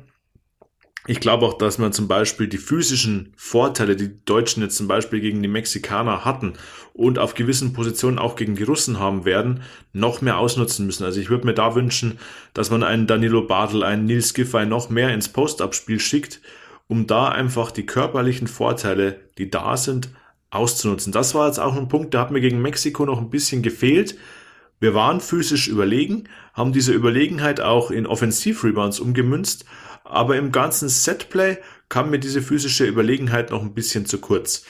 Ich 1.08 1.20
glaube 1.20 1.46
auch, 1.46 1.58
dass 1.58 1.78
man 1.78 1.94
zum 1.94 2.08
Beispiel 2.08 2.48
die 2.48 2.58
physischen 2.58 3.34
Vorteile, 3.36 3.96
die, 3.96 4.24
Deutschen 4.26 4.62
jetzt 4.62 4.76
zum 4.76 4.88
Beispiel 4.88 5.22
gegen 5.22 5.42
die 5.42 5.48
Mexikaner 5.48 6.24
hatten 6.26 6.54
und 6.94 7.18
auf 7.18 7.34
gewissen 7.34 7.74
Positionen 7.74 8.20
auch 8.20 8.36
gegen 8.36 8.56
die 8.56 8.64
Russen 8.64 9.00
haben 9.00 9.26
werden, 9.26 9.64
noch 9.94 10.22
mehr 10.22 10.38
ausnutzen 10.38 10.86
müssen. 10.86 11.06
Also 11.06 11.20
ich 11.20 11.30
würde 11.30 11.48
mir 11.48 11.54
da 11.54 11.74
wünschen, 11.74 12.20
dass 12.54 12.70
man 12.70 12.84
einen 12.84 13.08
Danilo 13.08 13.48
Bartel, 13.48 13.84
einen 13.84 14.06
Nils 14.06 14.34
Giffey 14.34 14.66
noch 14.66 14.90
mehr 14.90 15.14
ins 15.14 15.30
Post-Up-Spiel 15.30 16.00
schickt, 16.00 16.42
um 16.88 17.08
da 17.08 17.30
einfach 17.30 17.72
die 17.72 17.86
körperlichen 17.86 18.48
Vorteile, 18.48 19.20
die 19.38 19.50
da 19.50 19.78
sind, 19.78 20.10
auszunutzen. 20.52 21.14
Das 21.14 21.34
war 21.34 21.48
jetzt 21.48 21.60
auch 21.60 21.76
ein 21.76 21.88
Punkt, 21.88 22.14
der 22.14 22.22
hat 22.22 22.32
mir 22.32 22.42
gegen 22.42 22.62
Mexiko 22.62 23.06
noch 23.06 23.20
ein 23.20 23.30
bisschen 23.30 23.62
gefehlt. 23.62 24.16
Wir 24.80 24.94
waren 24.94 25.20
physisch 25.20 25.68
überlegen, 25.68 26.30
haben 26.54 26.72
diese 26.72 26.94
Überlegenheit 26.94 27.62
auch 27.62 27.92
in 27.92 28.08
Offensiv-Rebounds 28.08 29.00
umgemünzt, 29.00 29.66
aber 30.04 30.38
im 30.38 30.52
ganzen 30.52 30.90
Setplay 30.90 31.58
kam 31.90 32.10
mir 32.10 32.20
diese 32.20 32.42
physische 32.42 32.86
Überlegenheit 32.86 33.52
noch 33.52 33.62
ein 33.62 33.74
bisschen 33.74 34.06
zu 34.06 34.20
kurz. 34.20 34.66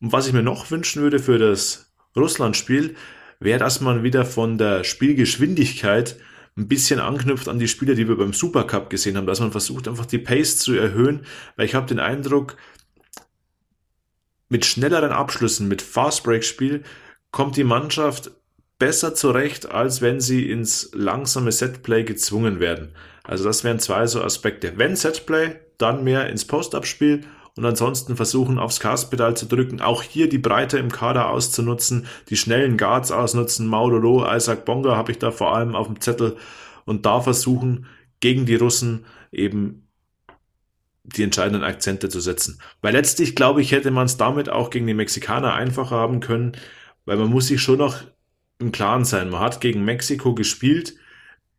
Und 0.00 0.12
was 0.12 0.26
ich 0.26 0.32
mir 0.32 0.42
noch 0.42 0.70
wünschen 0.70 1.02
würde 1.02 1.18
für 1.18 1.38
das 1.38 1.92
Russland-Spiel, 2.16 2.96
wäre, 3.40 3.58
dass 3.58 3.80
man 3.80 4.02
wieder 4.02 4.24
von 4.24 4.58
der 4.58 4.84
Spielgeschwindigkeit 4.84 6.16
ein 6.56 6.68
bisschen 6.68 7.00
anknüpft 7.00 7.48
an 7.48 7.58
die 7.58 7.68
Spieler, 7.68 7.94
die 7.94 8.08
wir 8.08 8.16
beim 8.16 8.32
Supercup 8.32 8.88
gesehen 8.88 9.16
haben, 9.16 9.26
dass 9.26 9.40
man 9.40 9.52
versucht, 9.52 9.88
einfach 9.88 10.06
die 10.06 10.18
Pace 10.18 10.56
zu 10.58 10.74
erhöhen, 10.74 11.26
weil 11.56 11.66
ich 11.66 11.74
habe 11.74 11.86
den 11.86 11.98
Eindruck, 11.98 12.56
mit 14.48 14.64
schnelleren 14.64 15.10
Abschlüssen, 15.10 15.68
mit 15.68 15.82
Fast-Break-Spiel 15.82 16.84
kommt 17.32 17.56
die 17.56 17.64
Mannschaft 17.64 18.30
besser 18.78 19.14
zurecht, 19.14 19.70
als 19.70 20.02
wenn 20.02 20.20
sie 20.20 20.50
ins 20.50 20.90
langsame 20.92 21.52
Setplay 21.52 22.04
gezwungen 22.04 22.60
werden. 22.60 22.90
Also 23.24 23.44
das 23.44 23.64
wären 23.64 23.78
zwei 23.78 24.06
so 24.06 24.22
Aspekte. 24.22 24.74
Wenn 24.76 24.96
Setplay, 24.96 25.56
dann 25.78 26.04
mehr 26.04 26.28
ins 26.28 26.46
Postabspiel 26.46 27.22
und 27.56 27.64
ansonsten 27.64 28.16
versuchen, 28.16 28.58
aufs 28.58 28.80
Gaspedal 28.80 29.36
zu 29.36 29.46
drücken. 29.46 29.80
Auch 29.80 30.02
hier 30.02 30.28
die 30.28 30.38
Breite 30.38 30.78
im 30.78 30.92
Kader 30.92 31.30
auszunutzen, 31.30 32.06
die 32.28 32.36
schnellen 32.36 32.76
Guards 32.76 33.10
ausnutzen. 33.10 33.66
Maudolo, 33.66 34.26
Isaac 34.30 34.64
Bonga 34.64 34.94
habe 34.94 35.12
ich 35.12 35.18
da 35.18 35.30
vor 35.30 35.54
allem 35.54 35.74
auf 35.74 35.86
dem 35.86 36.00
Zettel 36.00 36.36
und 36.84 37.06
da 37.06 37.20
versuchen, 37.20 37.86
gegen 38.20 38.46
die 38.46 38.56
Russen 38.56 39.06
eben 39.32 39.88
die 41.02 41.22
entscheidenden 41.22 41.64
Akzente 41.64 42.08
zu 42.08 42.20
setzen. 42.20 42.60
Weil 42.82 42.92
letztlich, 42.92 43.36
glaube 43.36 43.62
ich, 43.62 43.72
hätte 43.72 43.90
man 43.90 44.06
es 44.06 44.16
damit 44.16 44.48
auch 44.48 44.70
gegen 44.70 44.86
die 44.86 44.94
Mexikaner 44.94 45.54
einfacher 45.54 45.96
haben 45.96 46.20
können, 46.20 46.52
weil 47.04 47.16
man 47.16 47.30
muss 47.30 47.46
sich 47.46 47.62
schon 47.62 47.78
noch 47.78 48.02
im 48.58 48.72
Klaren 48.72 49.04
sein. 49.04 49.30
Man 49.30 49.40
hat 49.40 49.60
gegen 49.60 49.84
Mexiko 49.84 50.34
gespielt, 50.34 50.94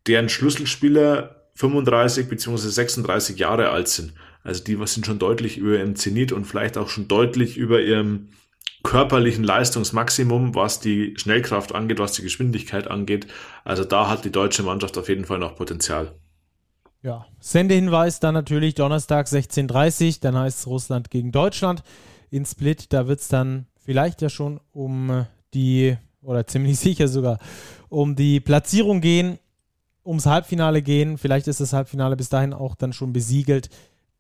deren 0.07 0.29
Schlüsselspieler 0.29 1.47
35 1.55 2.29
bzw. 2.29 2.69
36 2.69 3.37
Jahre 3.39 3.69
alt 3.69 3.87
sind. 3.87 4.13
Also 4.43 4.63
die 4.63 4.77
sind 4.85 5.05
schon 5.05 5.19
deutlich 5.19 5.57
über 5.57 5.77
ihrem 5.77 5.95
Zenit 5.95 6.31
und 6.31 6.45
vielleicht 6.45 6.77
auch 6.77 6.89
schon 6.89 7.07
deutlich 7.07 7.57
über 7.57 7.81
ihrem 7.81 8.29
körperlichen 8.83 9.43
Leistungsmaximum, 9.43 10.55
was 10.55 10.79
die 10.79 11.13
Schnellkraft 11.17 11.75
angeht, 11.75 11.99
was 11.99 12.13
die 12.13 12.21
Geschwindigkeit 12.21 12.87
angeht. 12.87 13.27
Also 13.65 13.83
da 13.83 14.09
hat 14.09 14.23
die 14.23 14.31
deutsche 14.31 14.63
Mannschaft 14.63 14.97
auf 14.97 15.09
jeden 15.09 15.25
Fall 15.25 15.39
noch 15.39 15.55
Potenzial. 15.55 16.13
Ja, 17.01 17.25
Sendehinweis 17.39 18.19
dann 18.19 18.33
natürlich 18.33 18.75
Donnerstag 18.75 19.27
16.30 19.27 20.21
dann 20.21 20.37
heißt 20.37 20.59
es 20.59 20.67
Russland 20.67 21.11
gegen 21.11 21.31
Deutschland 21.31 21.83
in 22.29 22.45
Split. 22.45 22.93
Da 22.93 23.07
wird 23.07 23.19
es 23.19 23.27
dann 23.27 23.67
vielleicht 23.83 24.21
ja 24.21 24.29
schon 24.29 24.59
um 24.71 25.25
die, 25.53 25.97
oder 26.21 26.45
ziemlich 26.47 26.79
sicher 26.79 27.07
sogar, 27.07 27.39
um 27.89 28.15
die 28.15 28.39
Platzierung 28.39 29.01
gehen, 29.01 29.39
ums 30.05 30.25
Halbfinale 30.25 30.81
gehen. 30.81 31.17
Vielleicht 31.17 31.47
ist 31.47 31.59
das 31.59 31.73
Halbfinale 31.73 32.15
bis 32.15 32.29
dahin 32.29 32.53
auch 32.53 32.75
dann 32.75 32.93
schon 32.93 33.13
besiegelt. 33.13 33.69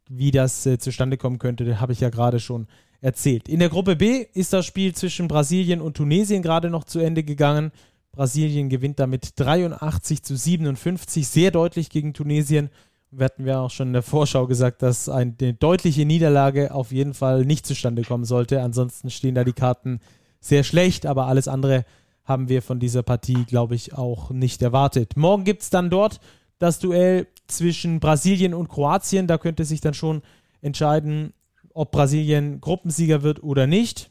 Wie 0.09 0.31
das 0.31 0.65
äh, 0.65 0.77
zustande 0.77 1.17
kommen 1.17 1.37
könnte, 1.37 1.81
habe 1.81 1.91
ich 1.91 1.99
ja 1.99 2.09
gerade 2.09 2.39
schon 2.39 2.67
erzählt. 3.01 3.49
In 3.49 3.59
der 3.59 3.69
Gruppe 3.69 3.95
B 3.95 4.25
ist 4.33 4.53
das 4.53 4.65
Spiel 4.65 4.95
zwischen 4.95 5.27
Brasilien 5.27 5.81
und 5.81 5.97
Tunesien 5.97 6.41
gerade 6.41 6.69
noch 6.69 6.83
zu 6.83 6.99
Ende 6.99 7.23
gegangen. 7.23 7.71
Brasilien 8.11 8.69
gewinnt 8.69 8.99
damit 8.99 9.33
83 9.35 10.23
zu 10.23 10.35
57, 10.35 11.27
sehr 11.27 11.51
deutlich 11.51 11.89
gegen 11.89 12.13
Tunesien. 12.13 12.69
Wir 13.11 13.25
hatten 13.25 13.45
ja 13.45 13.61
auch 13.61 13.69
schon 13.69 13.87
in 13.87 13.93
der 13.93 14.01
Vorschau 14.01 14.47
gesagt, 14.47 14.81
dass 14.81 15.07
eine 15.07 15.53
deutliche 15.53 16.05
Niederlage 16.05 16.73
auf 16.73 16.91
jeden 16.91 17.13
Fall 17.13 17.45
nicht 17.45 17.65
zustande 17.65 18.01
kommen 18.01 18.25
sollte. 18.25 18.61
Ansonsten 18.61 19.09
stehen 19.09 19.35
da 19.35 19.43
die 19.43 19.53
Karten 19.53 19.99
sehr 20.39 20.63
schlecht, 20.63 21.05
aber 21.05 21.27
alles 21.27 21.47
andere 21.47 21.85
haben 22.23 22.49
wir 22.49 22.61
von 22.61 22.79
dieser 22.79 23.03
Partie, 23.03 23.45
glaube 23.45 23.75
ich, 23.75 23.93
auch 23.93 24.31
nicht 24.31 24.61
erwartet. 24.61 25.15
Morgen 25.15 25.45
gibt 25.45 25.61
es 25.61 25.69
dann 25.69 25.89
dort 25.89 26.19
das 26.59 26.79
Duell 26.79 27.27
zwischen 27.47 27.99
Brasilien 27.99 28.53
und 28.53 28.67
Kroatien. 28.67 29.27
Da 29.27 29.37
könnte 29.37 29.63
sich 29.63 29.81
dann 29.81 29.93
schon 29.93 30.21
entscheiden, 30.61 31.33
ob 31.73 31.91
Brasilien 31.91 32.59
Gruppensieger 32.59 33.23
wird 33.23 33.43
oder 33.43 33.67
nicht. 33.67 34.09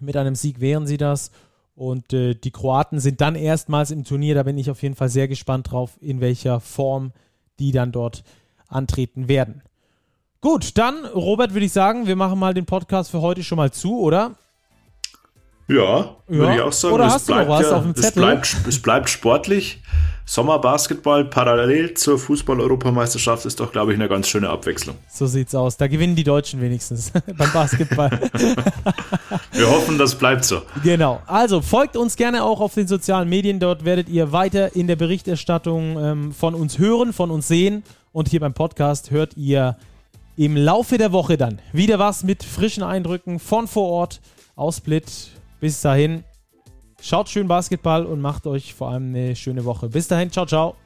Mit 0.00 0.16
einem 0.16 0.34
Sieg 0.34 0.60
wären 0.60 0.86
sie 0.86 0.96
das. 0.96 1.30
Und 1.74 2.12
äh, 2.12 2.34
die 2.34 2.50
Kroaten 2.50 2.98
sind 2.98 3.20
dann 3.20 3.36
erstmals 3.36 3.92
im 3.92 4.02
Turnier. 4.02 4.34
Da 4.34 4.42
bin 4.42 4.58
ich 4.58 4.70
auf 4.70 4.82
jeden 4.82 4.96
Fall 4.96 5.08
sehr 5.08 5.28
gespannt 5.28 5.70
drauf, 5.70 5.96
in 6.00 6.20
welcher 6.20 6.58
Form 6.58 7.12
die 7.60 7.70
dann 7.70 7.92
dort 7.92 8.24
antreten 8.66 9.28
werden. 9.28 9.62
Gut, 10.40 10.76
dann, 10.78 11.04
Robert, 11.04 11.52
würde 11.52 11.66
ich 11.66 11.72
sagen, 11.72 12.06
wir 12.06 12.16
machen 12.16 12.38
mal 12.38 12.54
den 12.54 12.66
Podcast 12.66 13.10
für 13.10 13.20
heute 13.20 13.44
schon 13.44 13.56
mal 13.56 13.72
zu, 13.72 14.00
oder? 14.00 14.36
Ja, 15.68 16.16
würde 16.26 16.44
ja. 16.44 16.54
ich 16.54 16.60
auch 16.62 16.72
sagen. 16.72 16.94
Oder 16.94 17.06
es 17.06 17.12
hast 17.14 17.28
du 17.28 17.34
noch 17.34 17.48
was 17.48 17.62
ja, 17.62 17.76
auf 17.76 17.82
dem 17.82 17.94
Zettel? 17.94 18.08
Es 18.08 18.14
bleibt, 18.14 18.56
es 18.66 18.82
bleibt 18.82 19.10
sportlich. 19.10 19.82
Sommerbasketball 20.24 21.24
parallel 21.24 21.94
zur 21.94 22.18
Fußball-Europameisterschaft 22.18 23.46
ist 23.46 23.60
doch, 23.60 23.72
glaube 23.72 23.92
ich, 23.92 23.98
eine 23.98 24.10
ganz 24.10 24.28
schöne 24.28 24.50
Abwechslung. 24.50 24.96
So 25.10 25.26
sieht's 25.26 25.54
aus. 25.54 25.78
Da 25.78 25.86
gewinnen 25.86 26.16
die 26.16 26.24
Deutschen 26.24 26.60
wenigstens 26.60 27.12
beim 27.36 27.50
Basketball. 27.50 28.10
Wir 29.52 29.70
hoffen, 29.70 29.96
das 29.96 30.14
bleibt 30.14 30.44
so. 30.44 30.60
Genau. 30.84 31.22
Also 31.26 31.62
folgt 31.62 31.96
uns 31.96 32.16
gerne 32.16 32.44
auch 32.44 32.60
auf 32.60 32.74
den 32.74 32.86
sozialen 32.86 33.28
Medien. 33.30 33.58
Dort 33.58 33.86
werdet 33.86 34.10
ihr 34.10 34.30
weiter 34.30 34.76
in 34.76 34.86
der 34.86 34.96
Berichterstattung 34.96 35.98
ähm, 35.98 36.32
von 36.32 36.54
uns 36.54 36.78
hören, 36.78 37.14
von 37.14 37.30
uns 37.30 37.48
sehen. 37.48 37.82
Und 38.12 38.28
hier 38.28 38.40
beim 38.40 38.52
Podcast 38.52 39.10
hört 39.10 39.34
ihr 39.36 39.76
im 40.36 40.56
Laufe 40.56 40.98
der 40.98 41.12
Woche 41.12 41.38
dann 41.38 41.58
wieder 41.72 41.98
was 41.98 42.22
mit 42.22 42.44
frischen 42.44 42.82
Eindrücken 42.82 43.38
von 43.38 43.66
vor 43.66 43.88
Ort 43.88 44.20
aus 44.56 44.76
Split. 44.76 45.06
Bis 45.60 45.80
dahin, 45.80 46.24
schaut 47.00 47.28
schön 47.28 47.48
Basketball 47.48 48.06
und 48.06 48.20
macht 48.20 48.46
euch 48.46 48.74
vor 48.74 48.90
allem 48.90 49.08
eine 49.14 49.34
schöne 49.34 49.64
Woche. 49.64 49.88
Bis 49.88 50.08
dahin, 50.08 50.30
ciao, 50.30 50.46
ciao. 50.46 50.76